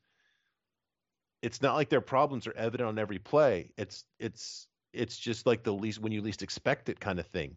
[1.41, 3.71] it's not like their problems are evident on every play.
[3.77, 7.55] It's it's it's just like the least when you least expect it kind of thing.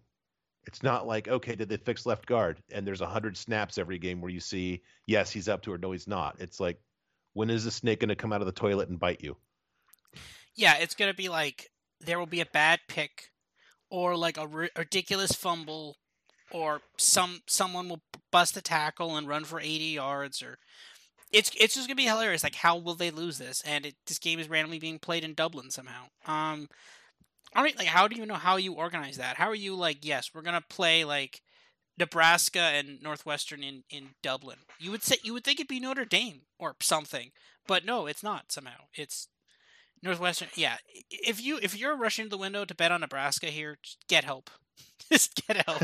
[0.66, 2.62] It's not like okay, did they fix left guard?
[2.70, 5.80] And there's a hundred snaps every game where you see yes, he's up to it,
[5.80, 6.36] no, he's not.
[6.38, 6.78] It's like
[7.32, 9.36] when is the snake going to come out of the toilet and bite you?
[10.54, 11.70] Yeah, it's going to be like
[12.00, 13.30] there will be a bad pick,
[13.90, 15.96] or like a r- ridiculous fumble,
[16.50, 20.58] or some someone will bust a tackle and run for 80 yards, or
[21.32, 22.42] it's it's just gonna be hilarious.
[22.42, 23.62] Like, how will they lose this?
[23.62, 26.04] And it, this game is randomly being played in Dublin somehow.
[26.26, 26.68] Um,
[27.54, 29.36] all right, like, how do you know how you organize that?
[29.36, 30.04] How are you like?
[30.04, 31.42] Yes, we're gonna play like
[31.98, 34.58] Nebraska and Northwestern in in Dublin.
[34.78, 37.30] You would say you would think it'd be Notre Dame or something,
[37.66, 38.52] but no, it's not.
[38.52, 39.28] Somehow, it's
[40.02, 40.48] Northwestern.
[40.54, 40.76] Yeah,
[41.10, 43.78] if you if you're rushing to the window to bet on Nebraska here,
[44.08, 44.50] get help.
[45.12, 45.82] just get help.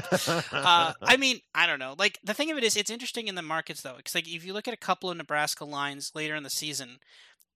[0.52, 1.94] uh, I mean, I don't know.
[1.98, 4.44] Like the thing of it is, it's interesting in the markets though, because like if
[4.44, 6.98] you look at a couple of Nebraska lines later in the season,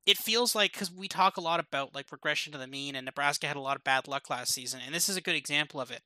[0.07, 3.05] it feels like because we talk a lot about like regression to the mean, and
[3.05, 5.81] Nebraska had a lot of bad luck last season, and this is a good example
[5.81, 6.03] of it.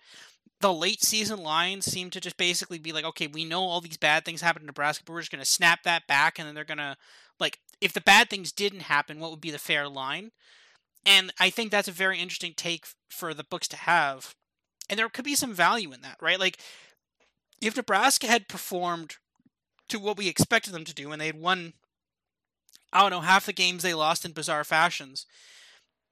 [0.61, 3.97] The late season lines seem to just basically be like, okay, we know all these
[3.97, 6.55] bad things happen in Nebraska, but we're just going to snap that back, and then
[6.55, 6.97] they're going to
[7.41, 10.33] like, if the bad things didn't happen, what would be the fair line?
[11.07, 14.35] And I think that's a very interesting take for the books to have
[14.89, 16.39] and there could be some value in that, right?
[16.39, 16.59] Like
[17.61, 19.16] if Nebraska had performed
[19.89, 21.75] to what we expected them to do and they had won
[22.93, 25.27] I don't know, half the games they lost in bizarre fashions,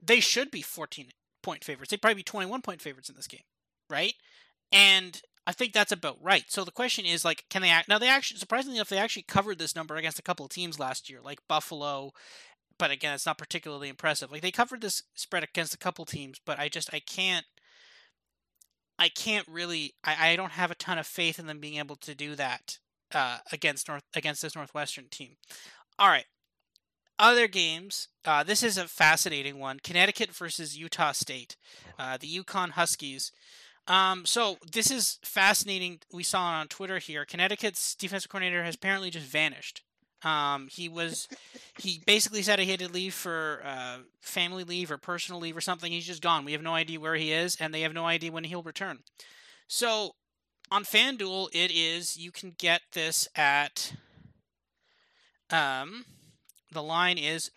[0.01, 1.11] they should be 14
[1.41, 1.91] point favorites.
[1.91, 3.43] They'd probably be 21 point favorites in this game,
[3.89, 4.15] right?
[4.71, 6.45] And I think that's about right.
[6.47, 7.89] So the question is like, can they act?
[7.89, 10.79] Now they actually, surprisingly enough, they actually covered this number against a couple of teams
[10.79, 12.13] last year, like Buffalo.
[12.77, 14.31] But again, it's not particularly impressive.
[14.31, 17.45] Like they covered this spread against a couple teams, but I just I can't
[18.99, 19.93] I can't really.
[20.03, 22.79] I, I don't have a ton of faith in them being able to do that
[23.13, 25.35] uh, against North against this Northwestern team.
[25.97, 26.25] All right,
[27.17, 28.07] other games.
[28.25, 31.57] Uh, this is a fascinating one: Connecticut versus Utah State.
[31.97, 33.31] Uh, the UConn Huskies.
[33.87, 35.99] Um, so this is fascinating.
[36.11, 37.25] We saw on Twitter here.
[37.25, 39.81] Connecticut's defensive coordinator has apparently just vanished.
[40.23, 41.27] Um, he was
[41.79, 45.61] he basically said he had to leave for uh, family leave or personal leave or
[45.61, 45.91] something.
[45.91, 46.45] He's just gone.
[46.45, 48.99] We have no idea where he is, and they have no idea when he'll return.
[49.67, 50.15] So
[50.71, 53.93] on FanDuel, it is you can get this at
[55.49, 56.05] um,
[56.71, 57.51] the line is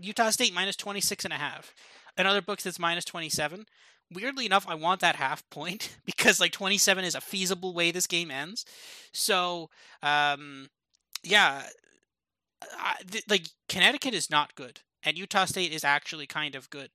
[0.00, 1.74] Utah State minus 26 and a half.
[2.16, 3.66] In other books, it's minus 27.
[4.12, 8.06] Weirdly enough, I want that half point because like 27 is a feasible way this
[8.06, 8.64] game ends.
[9.12, 9.70] So,
[10.02, 10.68] um,
[11.22, 11.62] yeah,
[12.78, 16.90] I, th- like Connecticut is not good, and Utah State is actually kind of good.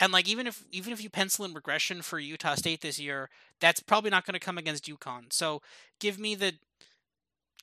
[0.00, 3.30] And like even if even if you pencil in regression for Utah State this year,
[3.60, 5.32] that's probably not going to come against UConn.
[5.32, 5.62] So
[6.00, 6.54] give me the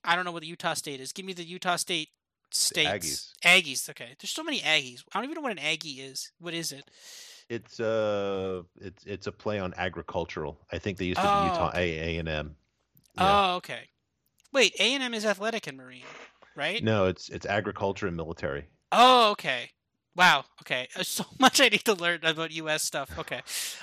[0.04, 1.12] I don't know what the Utah State is.
[1.12, 2.10] Give me the Utah State
[2.50, 3.34] states.
[3.44, 3.64] Aggies.
[3.64, 3.90] Aggies.
[3.90, 4.16] Okay.
[4.20, 5.04] There's so many Aggies.
[5.14, 6.32] I don't even know what an Aggie is.
[6.40, 6.90] What is it?
[7.52, 10.58] It's uh it's it's a play on agricultural.
[10.72, 11.72] I think they used to Oh, be Utah.
[11.76, 12.56] A A and M.
[13.18, 13.90] Oh, okay.
[14.54, 16.06] Wait, A and M is athletic and marine,
[16.56, 16.82] right?
[16.82, 18.68] No, it's it's agriculture and military.
[18.94, 19.72] Oh, okay.
[20.16, 20.46] Wow.
[20.62, 20.88] Okay.
[20.96, 22.84] There's so much I need to learn about U.S.
[22.84, 23.20] stuff.
[23.20, 23.42] Okay.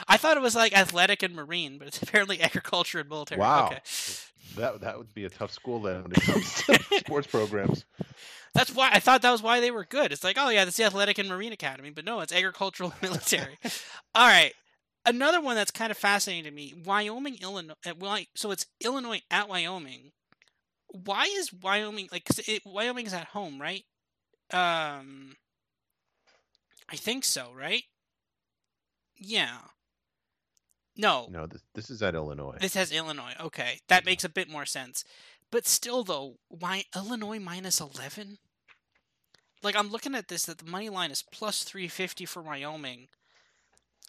[0.08, 3.38] I thought it was like athletic and marine, but it's apparently agriculture and military.
[3.38, 3.66] Wow.
[3.66, 3.80] Okay.
[4.56, 7.84] That that would be a tough school then when it comes to sports programs.
[8.58, 10.10] That's why I thought that was why they were good.
[10.12, 13.02] It's like, oh yeah, that's the athletic and marine academy, but no, it's agricultural and
[13.10, 13.56] military.
[14.14, 14.52] All right.
[15.06, 17.74] Another one that's kind of fascinating to me: Wyoming, Illinois.
[17.86, 20.10] uh, So it's Illinois at Wyoming.
[20.88, 22.24] Why is Wyoming like?
[22.24, 23.84] 'cause it, Wyoming is at home, right?
[24.52, 25.36] Um,
[26.88, 27.84] I think so, right?
[29.16, 29.58] Yeah.
[30.96, 32.56] No, No, this this is at Illinois.
[32.60, 33.34] this has Illinois.
[33.38, 35.04] Okay, that makes a bit more sense.
[35.52, 38.38] But still, though, why Illinois minus eleven?
[39.62, 43.08] Like I'm looking at this, that the money line is plus three fifty for Wyoming.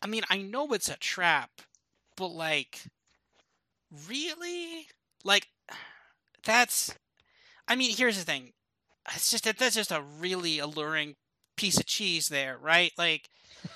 [0.01, 1.49] I mean, I know it's a trap,
[2.15, 2.83] but like,
[4.07, 4.87] really,
[5.23, 5.47] like,
[6.45, 6.93] that's.
[7.67, 8.53] I mean, here's the thing.
[9.13, 11.15] It's just that that's just a really alluring
[11.57, 12.91] piece of cheese there, right?
[12.97, 13.29] Like,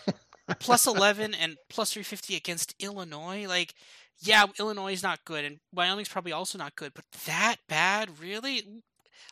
[0.59, 3.45] plus 11 and plus 350 against Illinois.
[3.47, 3.73] Like,
[4.19, 8.63] yeah, Illinois is not good, and Wyoming's probably also not good, but that bad, really?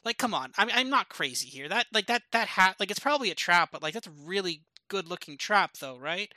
[0.04, 0.52] Like, come on.
[0.58, 1.70] I mean, I'm not crazy here.
[1.70, 4.62] That, like, that, that hat, like, it's probably a trap, but, like, that's a really
[4.88, 6.32] good looking trap, though, right?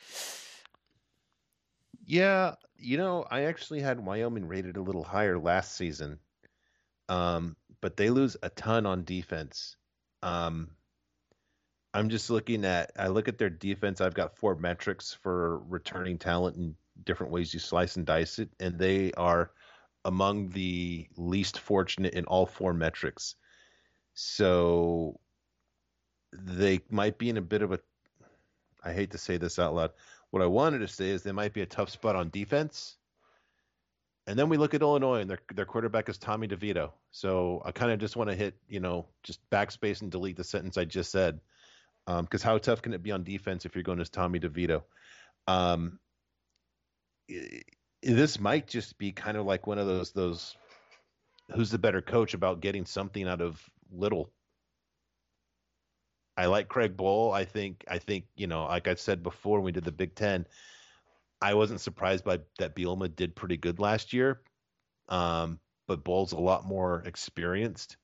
[2.07, 6.19] Yeah, you know, I actually had Wyoming rated a little higher last season.
[7.09, 9.77] Um, but they lose a ton on defense.
[10.23, 10.71] Um,
[11.93, 14.01] I'm just looking at I look at their defense.
[14.01, 16.75] I've got four metrics for returning talent and
[17.05, 19.51] different ways you slice and dice it, and they are
[20.05, 23.37] among the least fortunate in all four metrics.
[24.15, 25.19] So
[26.33, 27.81] they might be in a bit of a
[28.85, 29.93] I hate to say this out loud.
[30.31, 32.97] What I wanted to say is they might be a tough spot on defense.
[34.27, 36.93] And then we look at Illinois, and their their quarterback is Tommy DeVito.
[37.11, 40.45] So I kind of just want to hit, you know, just backspace and delete the
[40.45, 41.41] sentence I just said,
[42.07, 44.83] because um, how tough can it be on defense if you're going as Tommy DeVito?
[45.47, 45.99] Um,
[48.05, 50.57] this might just be kind of like one of those those
[51.55, 54.31] who's the better coach about getting something out of little.
[56.37, 57.33] I like Craig Bohl.
[57.33, 60.15] I think I think you know, like I said before, when we did the Big
[60.15, 60.47] Ten,
[61.41, 64.41] I wasn't surprised by that Bielema did pretty good last year.
[65.09, 67.97] Um, but Bohl's a lot more experienced.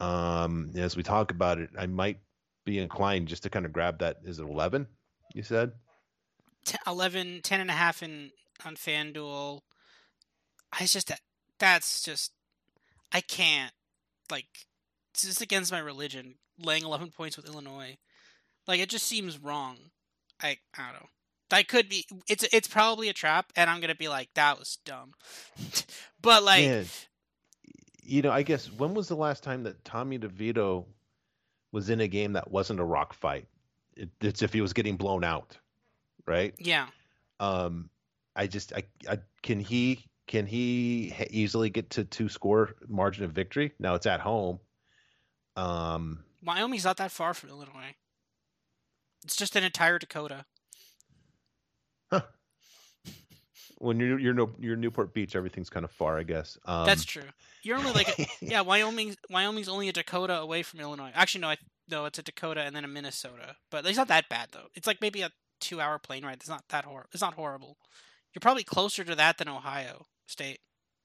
[0.00, 2.18] Um, as we talk about it, I might
[2.64, 4.18] be inclined just to kind of grab that.
[4.24, 4.86] Is it 11?
[5.34, 5.72] You said
[6.64, 8.30] 10, 11, 10 and a half in
[8.66, 9.60] on FanDuel.
[10.72, 11.12] I just
[11.58, 12.32] that's just
[13.12, 13.72] I can't
[14.30, 14.46] like
[15.12, 17.96] it's just against my religion laying 11 points with Illinois.
[18.66, 19.76] Like it just seems wrong.
[20.42, 21.08] I I don't know.
[21.50, 22.06] That could be.
[22.28, 25.12] It's it's probably a trap, and I'm gonna be like, that was dumb.
[26.22, 26.86] but like, Man,
[28.02, 30.84] you know, I guess when was the last time that Tommy DeVito
[31.70, 33.46] was in a game that wasn't a rock fight?
[33.96, 35.56] It, it's if he was getting blown out,
[36.26, 36.54] right?
[36.58, 36.86] Yeah.
[37.38, 37.90] Um,
[38.36, 43.32] I just, I, I can he can he easily get to two score margin of
[43.32, 43.72] victory?
[43.78, 44.58] Now it's at home.
[45.56, 47.94] Um, Wyoming's not that far from Illinois.
[49.24, 50.44] It's just an entire Dakota.
[52.10, 52.22] Huh.
[53.78, 56.58] When you're you're no you're Newport Beach, everything's kind of far, I guess.
[56.64, 57.22] Um, That's true.
[57.62, 59.16] You're only like a, yeah, Wyoming.
[59.30, 61.10] Wyoming's only a Dakota away from Illinois.
[61.14, 61.56] Actually, no, I,
[61.90, 63.56] no, it's a Dakota and then a Minnesota.
[63.70, 64.68] But it's not that bad though.
[64.74, 65.30] It's like maybe a
[65.60, 66.36] two-hour plane ride.
[66.36, 67.06] It's not that hor.
[67.12, 67.78] It's not horrible.
[68.34, 70.58] You're probably closer to that than Ohio State.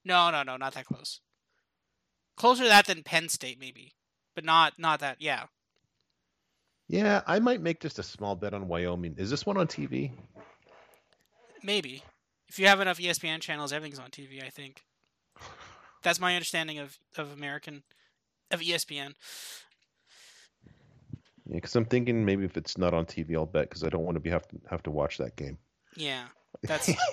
[0.04, 1.20] No, no, no, not that close.
[2.36, 3.94] Closer to that than Penn State, maybe,
[4.34, 5.16] but not not that.
[5.20, 5.44] Yeah.
[6.88, 9.14] Yeah, I might make just a small bet on Wyoming.
[9.16, 10.10] Is this one on TV?
[11.62, 12.02] Maybe.
[12.48, 14.44] If you have enough ESPN channels, everything's on TV.
[14.44, 14.82] I think.
[16.02, 17.84] That's my understanding of of American
[18.50, 19.14] of ESPN.
[21.46, 24.04] Yeah, because I'm thinking maybe if it's not on TV, I'll bet because I don't
[24.04, 25.58] want to be have to have to watch that game.
[25.94, 26.26] Yeah,
[26.62, 26.88] that's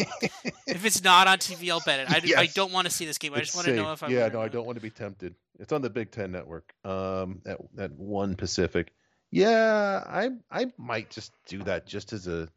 [0.68, 2.12] if it's not on TV, I'll bet it.
[2.12, 2.38] I, yes.
[2.38, 3.34] I don't want to see this game.
[3.34, 3.76] I it's just want safe.
[3.76, 4.12] to know if I'm.
[4.12, 5.36] Yeah, no, I don't want to be tempted.
[5.60, 6.74] It's on the Big Ten Network.
[6.84, 8.92] Um, at at one Pacific.
[9.32, 12.50] Yeah, I I might just do that just as a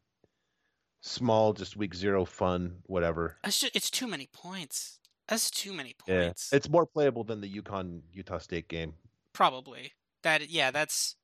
[1.01, 3.37] small, just week zero fun, whatever.
[3.43, 4.99] It's just, it's too many points.
[5.27, 6.49] That's too many points.
[6.51, 6.57] Yeah.
[6.57, 8.93] It's more playable than the UConn Utah State game.
[9.33, 9.93] Probably.
[10.23, 11.15] That yeah, that's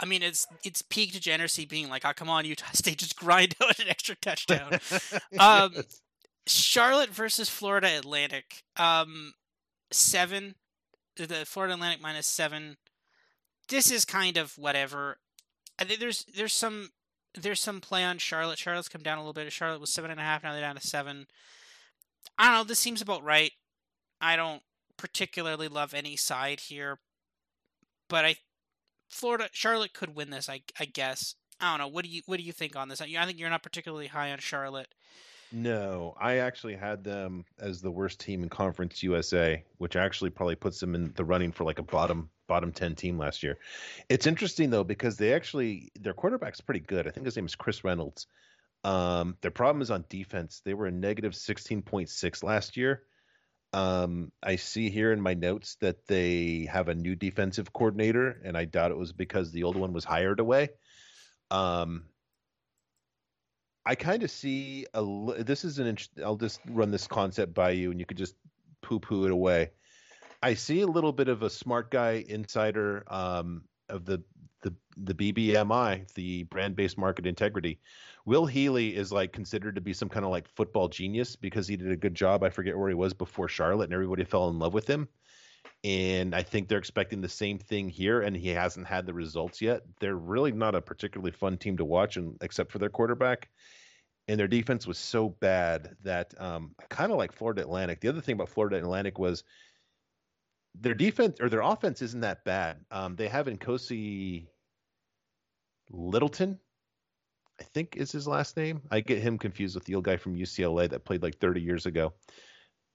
[0.00, 3.54] I mean, it's it's peak degeneracy being like, oh, come on, Utah State, just grind
[3.62, 4.78] out an extra touchdown.
[5.38, 5.74] um,
[6.46, 8.62] Charlotte versus Florida Atlantic.
[8.76, 9.34] Um,
[9.90, 10.54] seven.
[11.16, 12.76] The Florida Atlantic minus seven.
[13.68, 15.18] This is kind of whatever.
[15.78, 16.90] I think there's there's some
[17.34, 18.58] there's some play on Charlotte.
[18.58, 19.52] Charlotte's come down a little bit.
[19.52, 20.42] Charlotte was seven and a half.
[20.42, 21.26] Now they're down to seven.
[22.38, 22.64] I don't know.
[22.64, 23.52] This seems about right.
[24.20, 24.62] I don't
[24.96, 26.98] particularly love any side here,
[28.08, 28.36] but I
[29.08, 30.48] Florida Charlotte could win this.
[30.48, 31.34] I I guess.
[31.60, 31.92] I don't know.
[31.92, 33.00] What do you what do you think on this?
[33.00, 34.88] I think you're not particularly high on Charlotte.
[35.50, 40.56] No, I actually had them as the worst team in Conference USA, which actually probably
[40.56, 43.58] puts them in the running for like a bottom bottom 10 team last year.
[44.08, 47.06] It's interesting though because they actually their quarterback's pretty good.
[47.06, 48.26] I think his name is Chris Reynolds.
[48.84, 50.60] Um, their problem is on defense.
[50.64, 53.02] They were a negative 16.6 last year.
[53.72, 58.56] Um, I see here in my notes that they have a new defensive coordinator, and
[58.56, 60.70] I doubt it was because the old one was hired away.
[61.50, 62.04] Um,
[63.84, 65.04] I kind of see a.
[65.38, 65.96] This is an.
[66.24, 68.34] I'll just run this concept by you, and you could just
[68.82, 69.70] poo-poo it away.
[70.42, 74.22] I see a little bit of a smart guy insider um, of the
[74.62, 77.78] the the BBMI, the brand-based market integrity,
[78.24, 81.76] Will Healy is like considered to be some kind of like football genius because he
[81.76, 82.42] did a good job.
[82.42, 85.08] I forget where he was before Charlotte, and everybody fell in love with him.
[85.84, 89.62] And I think they're expecting the same thing here, and he hasn't had the results
[89.62, 89.82] yet.
[90.00, 93.48] They're really not a particularly fun team to watch, and except for their quarterback.
[94.26, 98.00] And their defense was so bad that um, kind of like Florida Atlantic.
[98.00, 99.42] The other thing about Florida Atlantic was
[100.74, 102.84] their defense or their offense isn't that bad.
[102.90, 104.46] Um, they have Nkosi
[105.90, 106.58] Littleton,
[107.60, 108.82] I think is his last name.
[108.90, 111.86] I get him confused with the old guy from UCLA that played like 30 years
[111.86, 112.12] ago.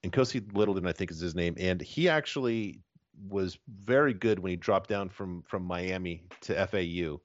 [0.06, 1.56] Nkosi Littleton, I think, is his name.
[1.58, 2.82] And he actually
[3.30, 7.22] was very good when he dropped down from from Miami to FAU.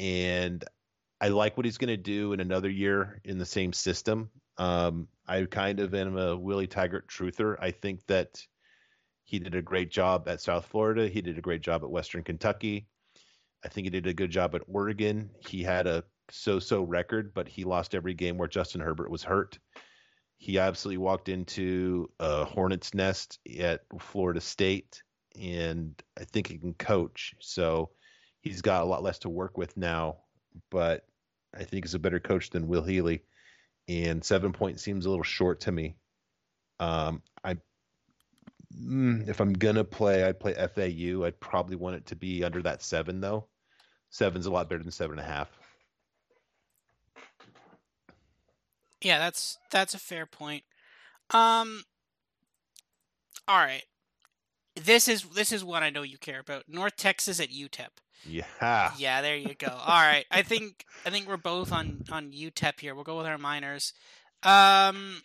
[0.00, 0.64] And
[1.20, 4.30] I like what he's going to do in another year in the same system.
[4.58, 7.56] Um, I kind of am a Willie Taggart truther.
[7.60, 8.42] I think that
[9.24, 11.08] he did a great job at South Florida.
[11.08, 12.86] He did a great job at Western Kentucky.
[13.64, 15.30] I think he did a good job at Oregon.
[15.38, 19.58] He had a so-so record, but he lost every game where Justin Herbert was hurt.
[20.38, 25.02] He absolutely walked into a hornet's nest at Florida State,
[25.40, 27.34] and I think he can coach.
[27.40, 27.90] So
[28.40, 30.16] he's got a lot less to work with now,
[30.70, 31.06] but
[31.54, 33.22] I think he's a better coach than Will Healy.
[33.88, 35.96] And seven points seems a little short to me.
[36.80, 37.22] Um,
[38.80, 41.24] if I'm gonna play, I'd play FAU.
[41.24, 43.46] I'd probably want it to be under that seven though.
[44.10, 45.48] Seven's a lot better than seven and a half.
[49.00, 50.64] Yeah, that's that's a fair point.
[51.30, 51.82] Um,
[53.48, 53.82] all right,
[54.76, 56.64] this is this is what I know you care about.
[56.68, 57.88] North Texas at UTEP.
[58.24, 58.92] Yeah.
[58.96, 59.68] Yeah, there you go.
[59.68, 62.94] All right, I think I think we're both on on UTEP here.
[62.94, 63.92] We'll go with our minors.
[64.42, 65.22] Um,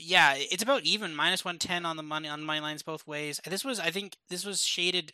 [0.00, 3.40] yeah, it's about even minus one ten on the money on money lines both ways.
[3.46, 5.12] This was I think this was shaded.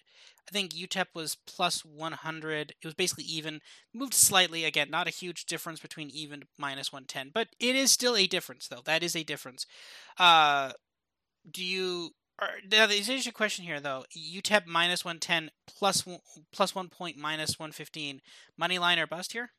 [0.49, 2.75] I think UTEP was plus one hundred.
[2.83, 3.61] It was basically even.
[3.93, 7.91] Moved slightly again, not a huge difference between even minus one ten, but it is
[7.91, 8.83] still a difference though.
[8.85, 9.67] That is a difference.
[10.19, 10.73] Uh,
[11.51, 12.11] do you
[12.71, 14.05] now, there's a question here though.
[14.17, 16.05] UTEP minus one ten plus
[16.53, 18.21] plus one point minus one fifteen.
[18.59, 19.53] Money line or bust here?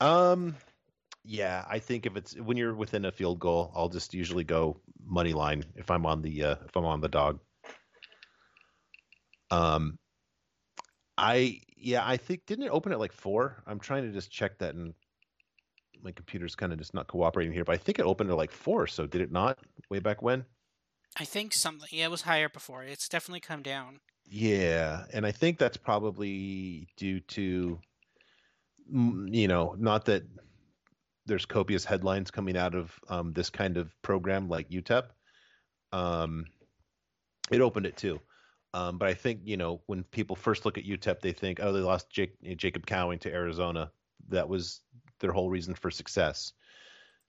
[0.00, 0.56] Um,
[1.24, 4.80] yeah, I think if it's when you're within a field goal, I'll just usually go
[5.04, 7.38] money line if I'm on the uh, if I'm on the dog.
[9.50, 9.98] Um,
[11.16, 13.62] I yeah, I think didn't it open at like four?
[13.66, 14.94] I'm trying to just check that, and
[16.02, 17.64] my computer's kind of just not cooperating here.
[17.64, 18.86] But I think it opened at like four.
[18.86, 19.58] So did it not
[19.90, 20.44] way back when?
[21.18, 21.88] I think something.
[21.92, 22.82] Yeah, it was higher before.
[22.82, 24.00] It's definitely come down.
[24.24, 27.78] Yeah, and I think that's probably due to,
[28.90, 30.22] you know, not that
[31.26, 35.04] there's copious headlines coming out of um, this kind of program like UTEP.
[35.92, 36.46] Um,
[37.50, 38.20] it opened it too.
[38.74, 41.72] Um, but I think you know when people first look at UTEP, they think, oh,
[41.72, 43.90] they lost Jake, Jacob Cowing to Arizona.
[44.28, 44.80] That was
[45.20, 46.52] their whole reason for success.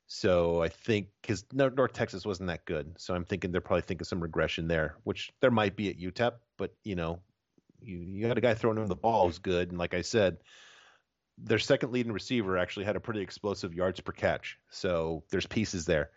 [0.08, 4.06] So I think because North Texas wasn't that good, so I'm thinking they're probably thinking
[4.06, 6.34] some regression there, which there might be at UTEP.
[6.58, 7.20] But you know,
[7.82, 10.38] you you got a guy throwing him the ball is good, and like I said,
[11.38, 14.57] their second leading receiver actually had a pretty explosive yards per catch.
[14.69, 16.11] So there's pieces there.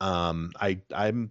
[0.00, 1.30] Um, I I'm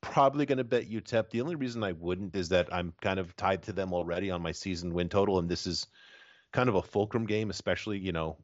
[0.00, 1.30] probably going to bet UTEP.
[1.30, 4.42] The only reason I wouldn't is that I'm kind of tied to them already on
[4.42, 5.86] my season win total, and this is
[6.52, 8.36] kind of a fulcrum game, especially you know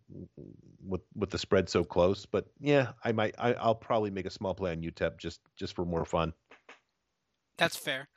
[0.85, 2.27] with with the spread so close.
[2.27, 5.75] But yeah, I might I, I'll probably make a small play on UTEP just just
[5.75, 6.33] for more fun.
[7.59, 8.09] That's fair.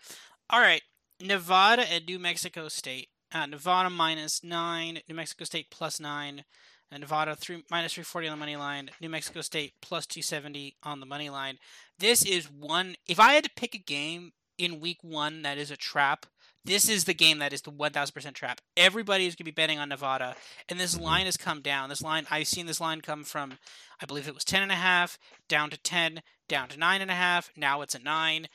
[0.49, 0.81] All right,
[1.21, 3.09] Nevada and New Mexico State.
[3.32, 6.43] Uh, Nevada minus nine, New Mexico State plus nine,
[6.91, 8.89] and Nevada three minus three forty on the money line.
[8.99, 11.57] New Mexico State plus two seventy on the money line.
[11.97, 12.95] This is one.
[13.07, 16.25] If I had to pick a game in week one that is a trap,
[16.65, 18.61] this is the game that is the 1000% trap.
[18.75, 20.36] Everybody is going to be betting on Nevada,
[20.67, 21.03] and this mm-hmm.
[21.03, 21.89] line has come down.
[21.89, 23.57] This line, I've seen this line come from,
[24.01, 25.17] I believe it was 10.5,
[25.47, 27.49] down to 10, down to 9.5.
[27.55, 28.47] Now it's a 9.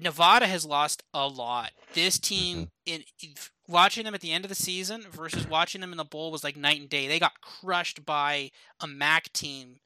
[0.00, 1.72] Nevada has lost a lot.
[1.94, 2.94] This team, mm-hmm.
[2.94, 3.34] in
[3.68, 6.44] watching them at the end of the season versus watching them in the bowl was
[6.44, 7.08] like night and day.
[7.08, 9.76] They got crushed by a MAC team.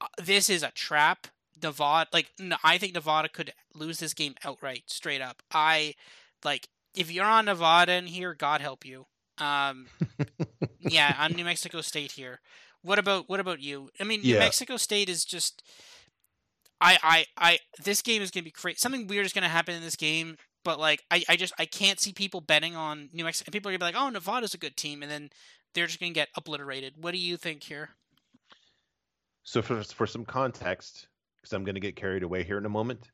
[0.00, 1.28] Uh, this is a trap.
[1.62, 2.30] Nevada, like
[2.62, 5.42] I think Nevada could lose this game outright, straight up.
[5.50, 5.94] I
[6.44, 9.06] like if you're on Nevada in here, God help you.
[9.38, 9.86] Um,
[10.80, 12.40] yeah, I'm New Mexico State here.
[12.82, 13.90] What about what about you?
[13.98, 14.34] I mean, yeah.
[14.34, 15.62] New Mexico State is just.
[16.80, 17.58] I, I, I.
[17.82, 18.76] This game is gonna be crazy.
[18.78, 21.98] Something weird is gonna happen in this game, but like, I, I just, I can't
[21.98, 23.50] see people betting on New Mexico.
[23.50, 25.30] People are gonna be like, "Oh, Nevada's a good team," and then
[25.74, 26.94] they're just gonna get obliterated.
[27.00, 27.90] What do you think here?
[29.44, 31.06] So for for some context,
[31.36, 33.10] because I'm gonna get carried away here in a moment.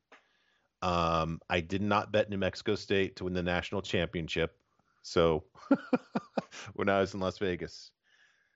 [0.83, 4.57] Um, I did not bet New Mexico State to win the national championship.
[5.03, 5.45] So
[6.75, 7.93] when I was in Las Vegas,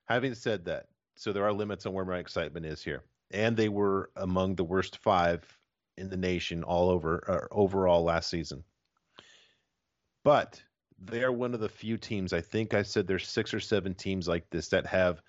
[0.06, 3.68] having said that, so there are limits on where my excitement is here, and they
[3.68, 5.44] were among the worst five
[5.96, 8.62] in the nation all over uh, overall last season.
[10.24, 10.62] But
[10.98, 12.32] they are one of the few teams.
[12.32, 15.22] I think I said there's six or seven teams like this that have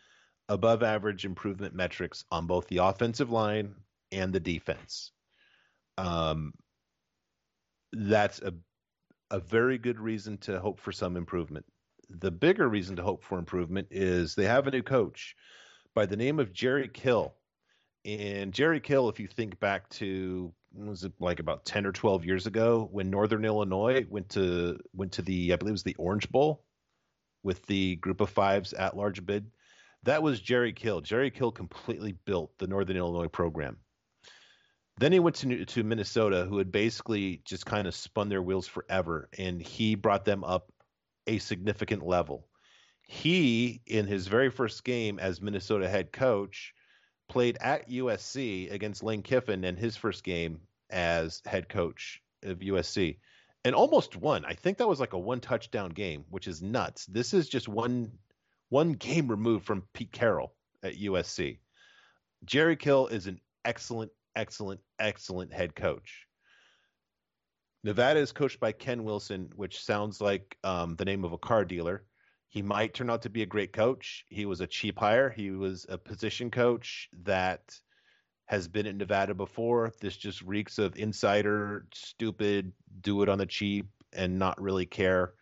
[0.49, 3.75] above average improvement metrics on both the offensive line
[4.11, 5.11] and the defense.
[5.97, 6.53] Um,
[7.91, 8.53] that's a
[9.31, 11.65] a very good reason to hope for some improvement.
[12.09, 15.35] The bigger reason to hope for improvement is they have a new coach
[15.93, 17.35] by the name of Jerry Kill.
[18.07, 22.23] And Jerry Kill, if you think back to was it like about 10 or 12
[22.23, 25.95] years ago when Northern Illinois went to went to the I believe it was the
[25.95, 26.63] Orange Bowl
[27.43, 29.51] with the group of fives at large bid.
[30.03, 31.01] That was Jerry Kill.
[31.01, 33.77] Jerry Kill completely built the Northern Illinois program.
[34.99, 38.67] Then he went to to Minnesota, who had basically just kind of spun their wheels
[38.67, 40.71] forever, and he brought them up
[41.25, 42.47] a significant level.
[43.01, 46.73] He, in his very first game as Minnesota head coach,
[47.29, 53.17] played at USC against Lane Kiffin in his first game as head coach of USC
[53.65, 54.45] and almost won.
[54.45, 57.05] I think that was like a one touchdown game, which is nuts.
[57.05, 58.11] This is just one
[58.69, 60.53] one game removed from Pete Carroll
[60.83, 61.57] at USC.
[62.45, 66.27] Jerry Kill is an excellent, excellent, excellent head coach.
[67.83, 71.63] Nevada is coached by Ken Wilson, which sounds like um, the name of a car
[71.63, 72.03] dealer.
[72.57, 74.25] He might turn out to be a great coach.
[74.29, 75.29] He was a cheap hire.
[75.29, 77.79] He was a position coach that
[78.47, 79.93] has been in Nevada before.
[80.01, 85.35] This just reeks of insider, stupid, do it on the cheap, and not really care.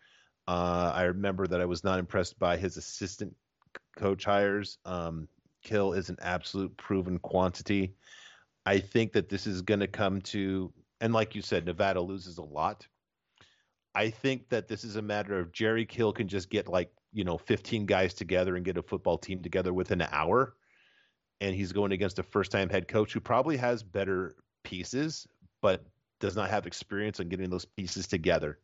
[0.46, 3.34] Uh, I remember that I was not impressed by his assistant
[3.96, 4.78] coach hires.
[4.84, 5.30] Um,
[5.64, 7.94] Kill is an absolute proven quantity.
[8.66, 12.40] I think that this is going to come to, and like you said, Nevada loses
[12.40, 12.86] a lot.
[13.98, 17.24] I think that this is a matter of Jerry Kill can just get like, you
[17.24, 20.54] know, 15 guys together and get a football team together within an hour.
[21.40, 25.26] And he's going against a first time head coach who probably has better pieces,
[25.62, 25.86] but
[26.20, 28.60] does not have experience on getting those pieces together.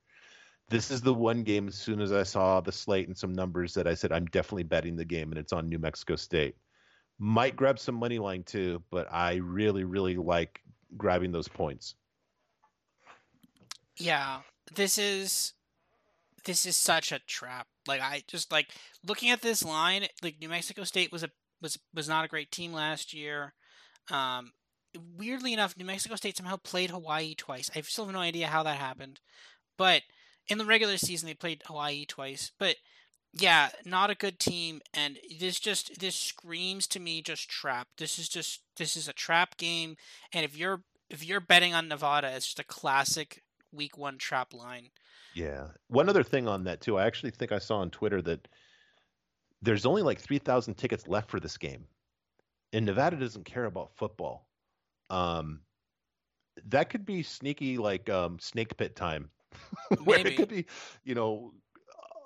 [0.69, 3.73] This is the one game as soon as I saw the slate and some numbers
[3.73, 6.55] that I said, I'm definitely betting the game, and it's on New Mexico State.
[7.19, 10.61] Might grab some money line too, but I really, really like
[10.97, 11.95] grabbing those points.
[13.97, 14.41] Yeah,
[14.73, 15.53] this is
[16.43, 17.67] this is such a trap.
[17.87, 18.69] Like I just like
[19.05, 20.05] looking at this line.
[20.21, 21.29] Like New Mexico State was a
[21.61, 23.53] was was not a great team last year.
[24.09, 24.51] Um,
[25.17, 27.69] weirdly enough, New Mexico State somehow played Hawaii twice.
[27.75, 29.19] I still have no idea how that happened,
[29.77, 30.01] but
[30.47, 32.51] in the regular season they played Hawaii twice.
[32.59, 32.77] But
[33.33, 37.87] yeah, not a good team, and this just this screams to me just trap.
[37.97, 39.95] This is just this is a trap game,
[40.33, 44.53] and if you're if you're betting on Nevada, it's just a classic week one trap
[44.53, 44.89] line.
[45.33, 45.67] Yeah.
[45.87, 48.47] One other thing on that too, I actually think I saw on Twitter that
[49.61, 51.87] there's only like three thousand tickets left for this game,
[52.73, 54.47] and Nevada doesn't care about football.
[55.09, 55.61] Um,
[56.67, 59.29] that could be sneaky like um, snake pit time,
[60.03, 60.29] where Maybe.
[60.29, 60.65] it could be,
[61.03, 61.53] you know,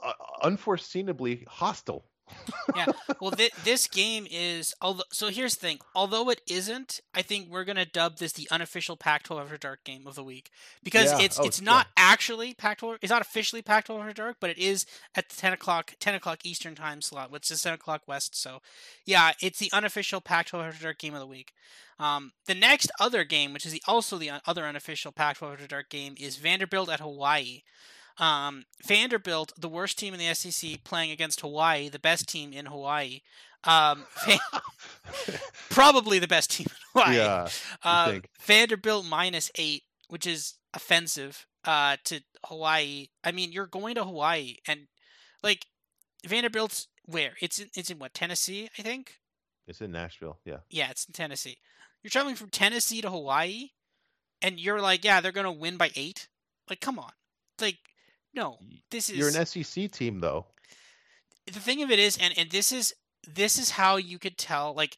[0.04, 2.06] uh, unforeseeably hostile.
[2.76, 2.86] Yeah.
[3.22, 5.04] Well, th- this game is although.
[5.12, 5.80] So here's the thing.
[5.96, 10.06] Although it isn't, I think we're gonna dub this the unofficial Pac-12 After Dark game
[10.08, 10.50] of the week
[10.84, 11.22] because Yeah.
[11.22, 12.98] it's Oh, it's not actually Pac-12.
[13.02, 16.40] It's not officially Pac-12 After Dark, but it is at the 10 o'clock 10 o'clock
[16.44, 18.36] Eastern time slot, which is 7 o'clock West.
[18.36, 18.62] So,
[19.06, 21.54] yeah, it's the unofficial Pac-12 After Dark game of the week.
[21.98, 25.68] Um, the next other game, which is the, also the un- other unofficial Pac-12 After
[25.68, 27.62] Dark game, is Vanderbilt at Hawaii.
[28.18, 32.66] Um, Vanderbilt, the worst team in the SEC, playing against Hawaii, the best team in
[32.68, 33.22] Hawaii.
[33.64, 34.40] Um, Van-
[35.70, 37.18] probably the best team in Hawaii.
[37.18, 37.48] yeah.
[37.84, 38.20] Uh.
[38.42, 43.08] Vanderbilt minus eight, which is offensive uh, to Hawaii.
[43.24, 44.88] I mean, you're going to Hawaii, and
[45.44, 45.66] like
[46.26, 47.34] Vanderbilt's where?
[47.42, 49.16] It's in, it's in what Tennessee, I think.
[49.68, 50.40] It's in Nashville.
[50.46, 50.58] Yeah.
[50.70, 51.58] Yeah, it's in Tennessee.
[52.04, 53.70] You're traveling from Tennessee to Hawaii,
[54.42, 56.28] and you're like, yeah, they're gonna win by eight.
[56.70, 57.12] Like, come on,
[57.60, 57.78] like,
[58.36, 58.58] no,
[58.92, 60.46] this is You're an SEC team though.
[61.46, 62.94] the thing of it is and and this is
[63.28, 64.98] this is how you could tell like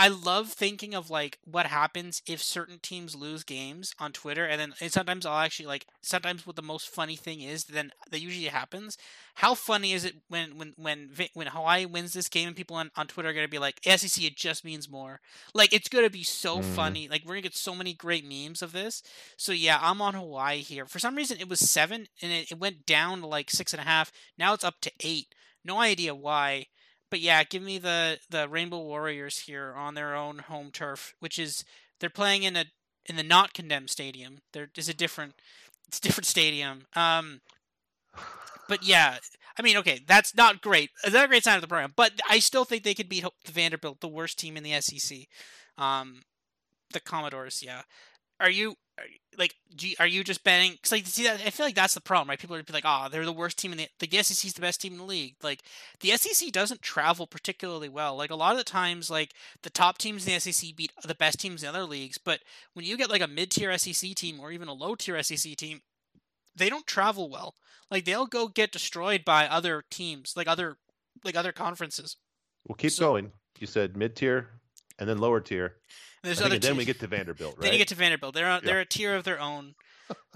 [0.00, 4.58] I love thinking of like what happens if certain teams lose games on Twitter, and
[4.58, 8.20] then and sometimes I'll actually like sometimes what the most funny thing is then that
[8.22, 8.96] usually happens.
[9.34, 12.90] How funny is it when when when when Hawaii wins this game and people on,
[12.96, 15.20] on Twitter are gonna be like SEC it just means more.
[15.52, 16.64] Like it's gonna be so Mhm.
[16.64, 17.06] funny.
[17.08, 19.02] Like we're gonna get so many great memes of this.
[19.36, 20.86] So yeah, I'm on Hawaii here.
[20.86, 23.80] For some reason it was seven and it, it went down to like six and
[23.82, 24.10] a half.
[24.38, 25.34] Now it's up to eight.
[25.62, 26.68] No idea why.
[27.10, 31.38] But yeah, give me the the Rainbow Warriors here on their own home turf, which
[31.38, 31.64] is
[31.98, 32.66] they're playing in a
[33.06, 34.38] in the not condemned stadium.
[34.52, 35.34] There is a different
[35.88, 36.86] it's a different stadium.
[36.94, 37.40] Um
[38.68, 39.18] but yeah,
[39.58, 40.90] I mean, okay, that's not great.
[41.02, 43.24] That's not a great sign of the program, but I still think they could beat
[43.44, 45.26] Vanderbilt, the worst team in the SEC.
[45.76, 46.22] Um,
[46.92, 47.82] the Commodores, yeah.
[48.40, 48.74] Are you
[49.38, 50.76] like, do you, are you just betting?
[50.82, 52.38] Cause like, see, that I feel like that's the problem, right?
[52.38, 54.54] People are be like, oh, they're the worst team in the like the SEC is
[54.54, 55.36] the best team in the league.
[55.42, 55.62] Like,
[56.00, 58.16] the SEC doesn't travel particularly well.
[58.16, 61.14] Like a lot of the times, like the top teams in the SEC beat the
[61.14, 62.18] best teams in other leagues.
[62.18, 62.40] But
[62.74, 65.80] when you get like a mid-tier SEC team or even a low-tier SEC team,
[66.56, 67.54] they don't travel well.
[67.90, 70.76] Like they'll go get destroyed by other teams, like other
[71.24, 72.16] like other conferences.
[72.66, 73.32] Well, keep So- going.
[73.58, 74.48] You said mid tier
[75.00, 75.74] and then lower tier.
[76.22, 77.62] And there's other then we get to Vanderbilt, right?
[77.62, 78.34] Then you get to Vanderbilt.
[78.34, 78.66] They're on, Yeah.
[78.70, 79.74] they're a tier of their own.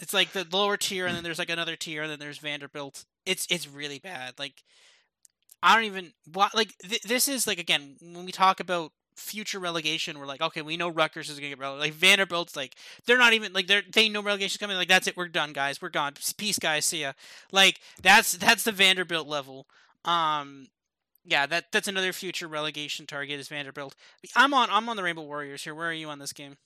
[0.00, 3.04] It's like the lower tier, and then there's like another tier, and then there's Vanderbilt.
[3.26, 4.34] It's it's really bad.
[4.38, 4.62] Like
[5.62, 6.12] I don't even
[6.54, 10.62] like th- this is like again when we talk about future relegation, we're like okay,
[10.62, 11.92] we know Rutgers is gonna get relegated.
[11.92, 12.76] Like Vanderbilt's like
[13.06, 14.76] they're not even like they're they know relegation's coming.
[14.76, 15.82] Like that's it, we're done, guys.
[15.82, 16.14] We're gone.
[16.36, 16.84] Peace, guys.
[16.84, 17.12] See ya.
[17.50, 19.66] Like that's that's the Vanderbilt level.
[20.04, 20.68] Um,
[21.24, 23.94] yeah, that that's another future relegation target is Vanderbilt.
[24.36, 25.74] I'm on I'm on the Rainbow Warriors here.
[25.74, 26.56] Where are you on this game?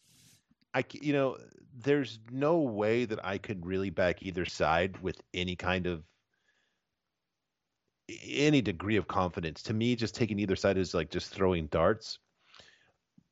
[0.74, 1.39] I you know,
[1.76, 6.02] there's no way that I could really back either side with any kind of
[8.26, 9.62] any degree of confidence.
[9.64, 12.18] To me, just taking either side is like just throwing darts.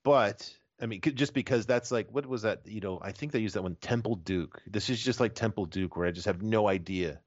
[0.04, 0.48] But
[0.80, 2.62] I mean, just because that's like, what was that?
[2.66, 4.60] You know, I think they used that one, Temple Duke.
[4.66, 7.20] This is just like Temple Duke, where I just have no idea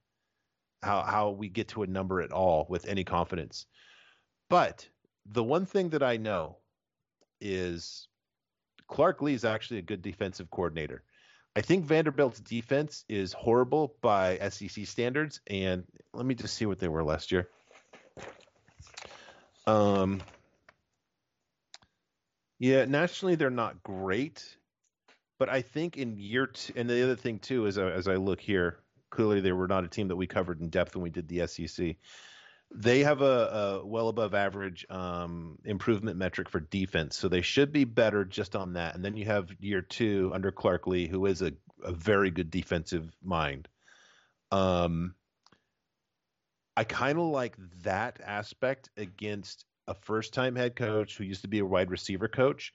[0.81, 3.65] how how we get to a number at all with any confidence.
[4.49, 4.87] But
[5.25, 6.57] the one thing that I know
[7.39, 8.07] is
[8.87, 11.03] Clark Lea is actually a good defensive coordinator.
[11.55, 16.79] I think Vanderbilt's defense is horrible by SEC standards, and let me just see what
[16.79, 17.49] they were last year.
[19.67, 20.21] Um,
[22.59, 24.57] yeah, nationally they're not great,
[25.37, 28.15] but I think in year two, and the other thing too is uh, as I
[28.15, 31.09] look here, clearly they were not a team that we covered in depth when we
[31.09, 31.95] did the SEC.
[32.71, 37.71] They have a, a well above average um, improvement metric for defense, so they should
[37.71, 38.95] be better just on that.
[38.95, 42.51] And then you have year two under Clark Lea, who is a, a very good
[42.51, 43.67] defensive mind.
[44.51, 45.15] Um,
[46.77, 51.47] I kind of like that aspect against a first time head coach who used to
[51.47, 52.73] be a wide receiver coach.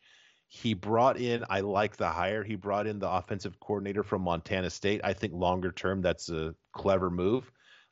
[0.49, 2.45] He brought in, I like the hire.
[2.45, 5.01] He brought in the offensive coordinator from Montana State.
[5.03, 7.51] I think longer term, that's a clever move.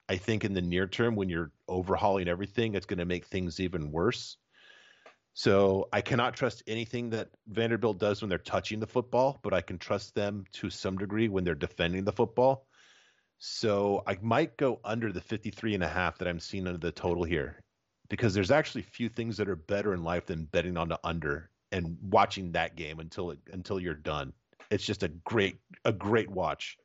[0.09, 3.61] I think in the near term, when you're overhauling everything, it's going to make things
[3.61, 4.37] even worse.
[5.35, 9.63] So I cannot trust anything that Vanderbilt does when they're touching the football, but I
[9.63, 12.67] can trust them to some degree when they're defending the football.
[13.39, 16.93] So I might go under the 53 and a half that I'm seeing under the
[16.93, 17.63] total here
[18.09, 21.51] because there's actually few things that are better in life than betting on the under
[21.73, 24.35] and watching that game until it, until you're done.
[24.71, 26.77] It's just a great a great watch.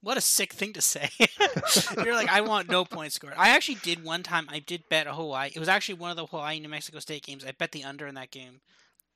[0.00, 1.10] What a sick thing to say.
[2.04, 3.34] You're like, I want no points scored.
[3.36, 4.46] I actually did one time.
[4.48, 5.50] I did bet a Hawaii.
[5.54, 7.44] It was actually one of the Hawaii New Mexico State games.
[7.44, 8.60] I bet the under in that game,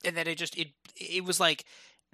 [0.05, 1.65] and then it just it it was like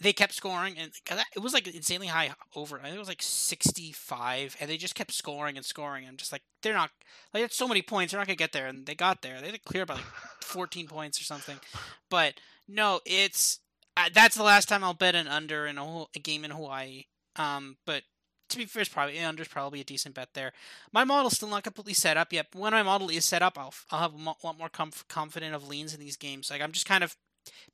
[0.00, 0.92] they kept scoring, and
[1.34, 2.78] it was like insanely high over.
[2.78, 6.06] I think it was like 65, and they just kept scoring and scoring.
[6.06, 6.90] I'm just like, they're not
[7.32, 8.12] like it's so many points.
[8.12, 9.40] They're not gonna get there, and they got there.
[9.40, 10.04] They had clear by like
[10.42, 11.58] 14 points or something.
[12.10, 12.34] But
[12.68, 13.60] no, it's
[14.12, 17.04] that's the last time I'll bet an under in a, a game in Hawaii.
[17.36, 18.02] Um, but
[18.48, 20.52] to be fair, it's probably under's probably a decent bet there.
[20.92, 22.46] My model's still not completely set up yet.
[22.50, 25.54] But when my model is set up, I'll I'll have a lot more comf- confident
[25.54, 26.50] of leans in these games.
[26.50, 27.16] Like I'm just kind of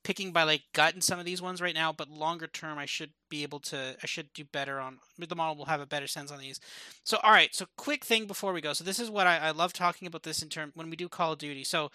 [0.02, 2.86] picking by like gut in some of these ones right now, but longer term, I
[2.86, 3.96] should be able to.
[4.02, 5.56] I should do better on the model.
[5.56, 6.60] Will have a better sense on these.
[7.04, 7.54] So all right.
[7.54, 8.72] So quick thing before we go.
[8.72, 11.08] So this is what I, I love talking about this in term when we do
[11.08, 11.64] Call of Duty.
[11.64, 11.90] So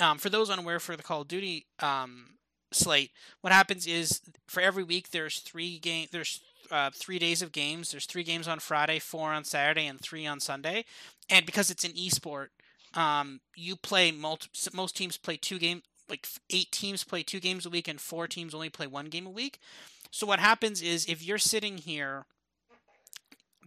[0.00, 2.34] um, for those unaware for the Call of Duty um,
[2.72, 3.10] slate,
[3.40, 6.40] what happens is for every week there's three game there's
[6.70, 7.90] uh, three days of games.
[7.90, 10.84] There's three games on Friday, four on Saturday, and three on Sunday.
[11.30, 12.48] And because it's an esport,
[12.94, 17.66] um, you play multi- most teams play two game like eight teams play two games
[17.66, 19.58] a week, and four teams only play one game a week.
[20.10, 22.24] So what happens is if you're sitting here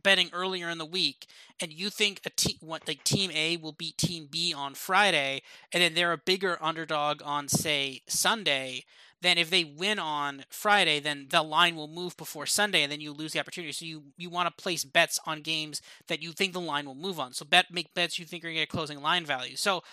[0.03, 1.27] betting earlier in the week
[1.61, 5.43] and you think a team what like team A will beat team B on Friday
[5.71, 8.83] and then they're a bigger underdog on say Sunday
[9.21, 13.01] then if they win on Friday, then the line will move before Sunday, and then
[13.01, 13.71] you lose the opportunity.
[13.71, 16.95] So you, you want to place bets on games that you think the line will
[16.95, 17.33] move on.
[17.33, 19.55] So bet make bets you think are going to get closing line value.
[19.55, 19.83] So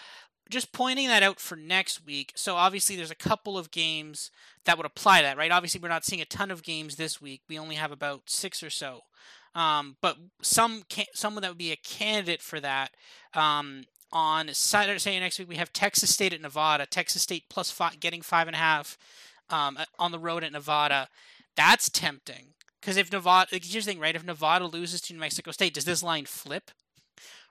[0.51, 2.33] just pointing that out for next week.
[2.35, 4.31] So obviously there's a couple of games
[4.65, 5.53] that would apply that, right?
[5.53, 7.43] Obviously we're not seeing a ton of games this week.
[7.49, 9.03] We only have about six or so.
[9.55, 12.91] Um, but some can, someone that would be a candidate for that
[13.35, 16.87] um, on Saturday next week we have Texas State at Nevada.
[16.87, 18.99] Texas State plus five, getting five and a half
[19.51, 21.09] um, on the road at Nevada.
[21.57, 24.17] That's tempting because if Nevada, here's the thing, right?
[24.17, 26.71] If Nevada loses to New Mexico State, does this line flip?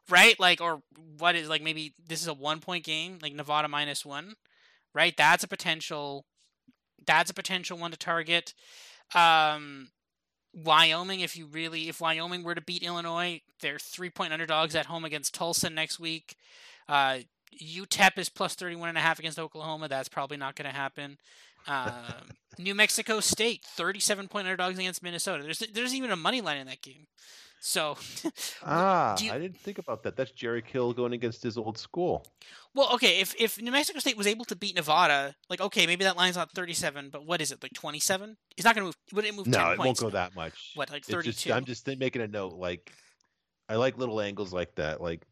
[0.10, 0.40] Right?
[0.40, 0.82] Like, or
[1.18, 4.36] what is like maybe this is a one point game, like Nevada minus one,
[4.94, 5.16] right?
[5.18, 6.26] That's a potential.
[7.06, 8.54] That's a potential one to target.
[9.14, 9.90] Um,
[10.64, 14.88] Wyoming, if you really, if Wyoming were to beat Illinois, they're three point underdogs at
[14.88, 16.36] home against Tulsa next week.
[16.90, 17.20] Uh,
[17.62, 19.88] UTEP is plus 31 and a half against Oklahoma.
[19.88, 21.18] That's probably not going to happen.
[21.68, 22.12] Uh,
[22.58, 25.44] New Mexico State, 37 point underdogs against Minnesota.
[25.44, 27.08] There's there's even a money line in that game.
[27.60, 27.98] So,
[28.66, 30.16] ah, you, I didn't think about that.
[30.16, 32.26] That's Jerry Kill going against his old school.
[32.76, 36.04] Well, okay, if if New Mexico State was able to beat Nevada, like okay, maybe
[36.04, 38.38] that line's not 37, but what is it like 27?
[38.56, 38.98] It's not going to move.
[39.14, 39.48] Would it move?
[39.48, 40.72] No, it won't go that much.
[40.76, 41.32] What like 32?
[41.32, 42.54] Just, I'm just making a note.
[42.54, 42.92] Like,
[43.68, 45.02] I like little angles like that.
[45.02, 45.24] Like,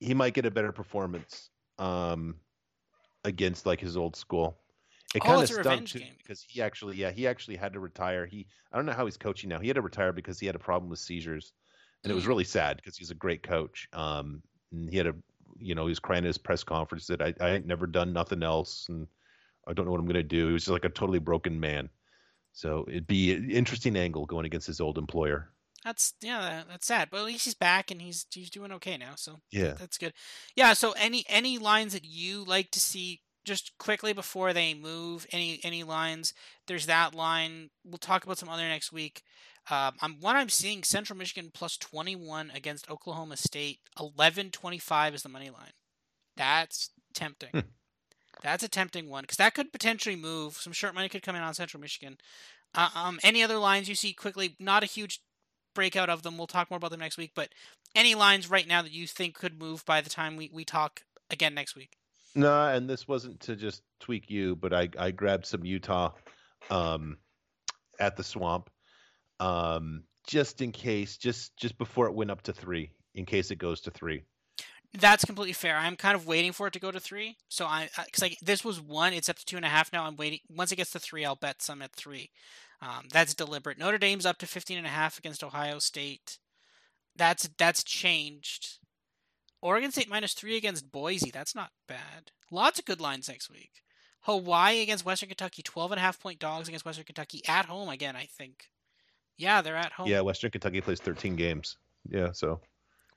[0.00, 2.36] he might get a better performance um,
[3.24, 4.58] against like his old school.
[5.14, 6.12] It kind oh, of stunk too game.
[6.18, 8.26] because he actually, yeah, he actually had to retire.
[8.26, 9.58] He, I don't know how he's coaching now.
[9.58, 11.52] He had to retire because he had a problem with seizures,
[12.04, 12.12] and mm.
[12.12, 12.30] it was hmm.
[12.30, 13.88] really sad because he's a great coach.
[13.92, 14.42] Um,
[14.72, 15.14] and he had a
[15.60, 18.12] you know, he was crying at his press conference that I, I ain't never done
[18.12, 19.06] nothing else and
[19.66, 20.48] I don't know what I'm gonna do.
[20.48, 21.88] He was just like a totally broken man.
[22.52, 25.50] So it'd be an interesting angle going against his old employer.
[25.84, 27.08] That's yeah, that's sad.
[27.10, 29.12] But at least he's back and he's he's doing okay now.
[29.16, 30.12] So yeah, that's good.
[30.56, 30.72] Yeah.
[30.72, 35.60] So any any lines that you like to see just quickly before they move any
[35.62, 36.34] any lines?
[36.66, 37.70] There's that line.
[37.84, 39.22] We'll talk about some other next week.
[39.70, 43.80] Um, I'm what I'm seeing Central Michigan plus 21 against Oklahoma State.
[43.98, 45.72] 11.25 is the money line.
[46.36, 47.50] That's tempting.
[47.52, 47.60] Hmm.
[48.42, 50.54] That's a tempting one because that could potentially move.
[50.54, 52.16] Some short money could come in on Central Michigan.
[52.74, 54.56] Uh, um, any other lines you see quickly?
[54.58, 55.20] Not a huge
[55.74, 56.38] breakout of them.
[56.38, 57.32] We'll talk more about them next week.
[57.34, 57.50] But
[57.94, 61.02] any lines right now that you think could move by the time we, we talk
[61.30, 61.96] again next week?
[62.34, 66.12] No, and this wasn't to just tweak you, but I, I grabbed some Utah
[66.70, 67.18] um,
[67.98, 68.70] at the swamp
[69.40, 73.56] um, just in case, just just before it went up to three, in case it
[73.56, 74.22] goes to three.
[74.92, 75.76] That's completely fair.
[75.76, 77.36] I'm kind of waiting for it to go to three.
[77.48, 80.04] So I, because like this was one, it's up to two and a half now.
[80.04, 80.40] I'm waiting.
[80.48, 82.30] Once it gets to three, I'll bet some at three.
[82.82, 83.78] Um, that's deliberate.
[83.78, 86.38] Notre Dame's up to 15 and a half against Ohio State.
[87.16, 88.78] That's that's changed.
[89.62, 91.30] Oregon State minus three against Boise.
[91.30, 92.32] That's not bad.
[92.50, 93.82] Lots of good lines next week.
[94.22, 95.62] Hawaii against Western Kentucky.
[95.62, 98.16] 12 and a half point dogs against Western Kentucky at home again.
[98.16, 98.68] I think.
[99.36, 100.08] Yeah, they're at home.
[100.08, 101.78] Yeah, Western Kentucky plays 13 games.
[102.08, 102.60] Yeah, so.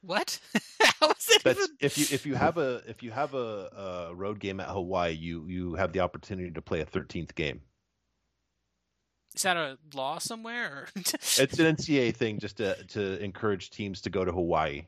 [0.02, 0.40] What?
[0.82, 1.78] How is it That's, even...
[1.80, 5.12] if you if you have a if you have a, a road game at Hawaii,
[5.12, 7.62] you you have the opportunity to play a 13th game.
[9.36, 10.88] Is that a law somewhere?
[10.96, 14.84] it's an NCAA thing just to to encourage teams to go to Hawaii.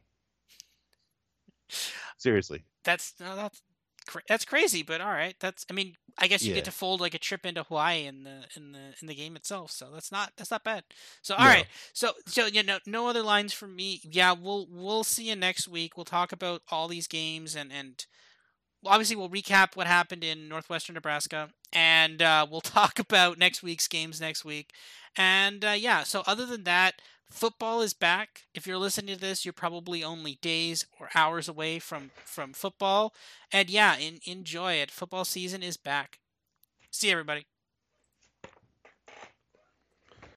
[2.17, 2.63] Seriously.
[2.83, 3.61] That's no, that's
[4.27, 5.35] that's crazy, but all right.
[5.39, 6.55] That's I mean, I guess you yeah.
[6.55, 9.35] get to fold like a trip into Hawaii in the in the in the game
[9.35, 9.71] itself.
[9.71, 10.83] So that's not that's not bad.
[11.21, 11.49] So all no.
[11.49, 11.65] right.
[11.93, 14.01] So so you know no other lines from me.
[14.03, 15.97] Yeah, we'll we'll see you next week.
[15.97, 18.05] We'll talk about all these games and and
[18.85, 23.87] obviously we'll recap what happened in northwestern Nebraska and uh, we'll talk about next week's
[23.87, 24.71] games next week.
[25.17, 28.43] And uh, yeah, so other than that, football is back.
[28.53, 33.13] If you're listening to this, you're probably only days or hours away from from football.
[33.51, 34.91] And yeah, in, enjoy it.
[34.91, 36.19] Football season is back.
[36.91, 37.45] See everybody.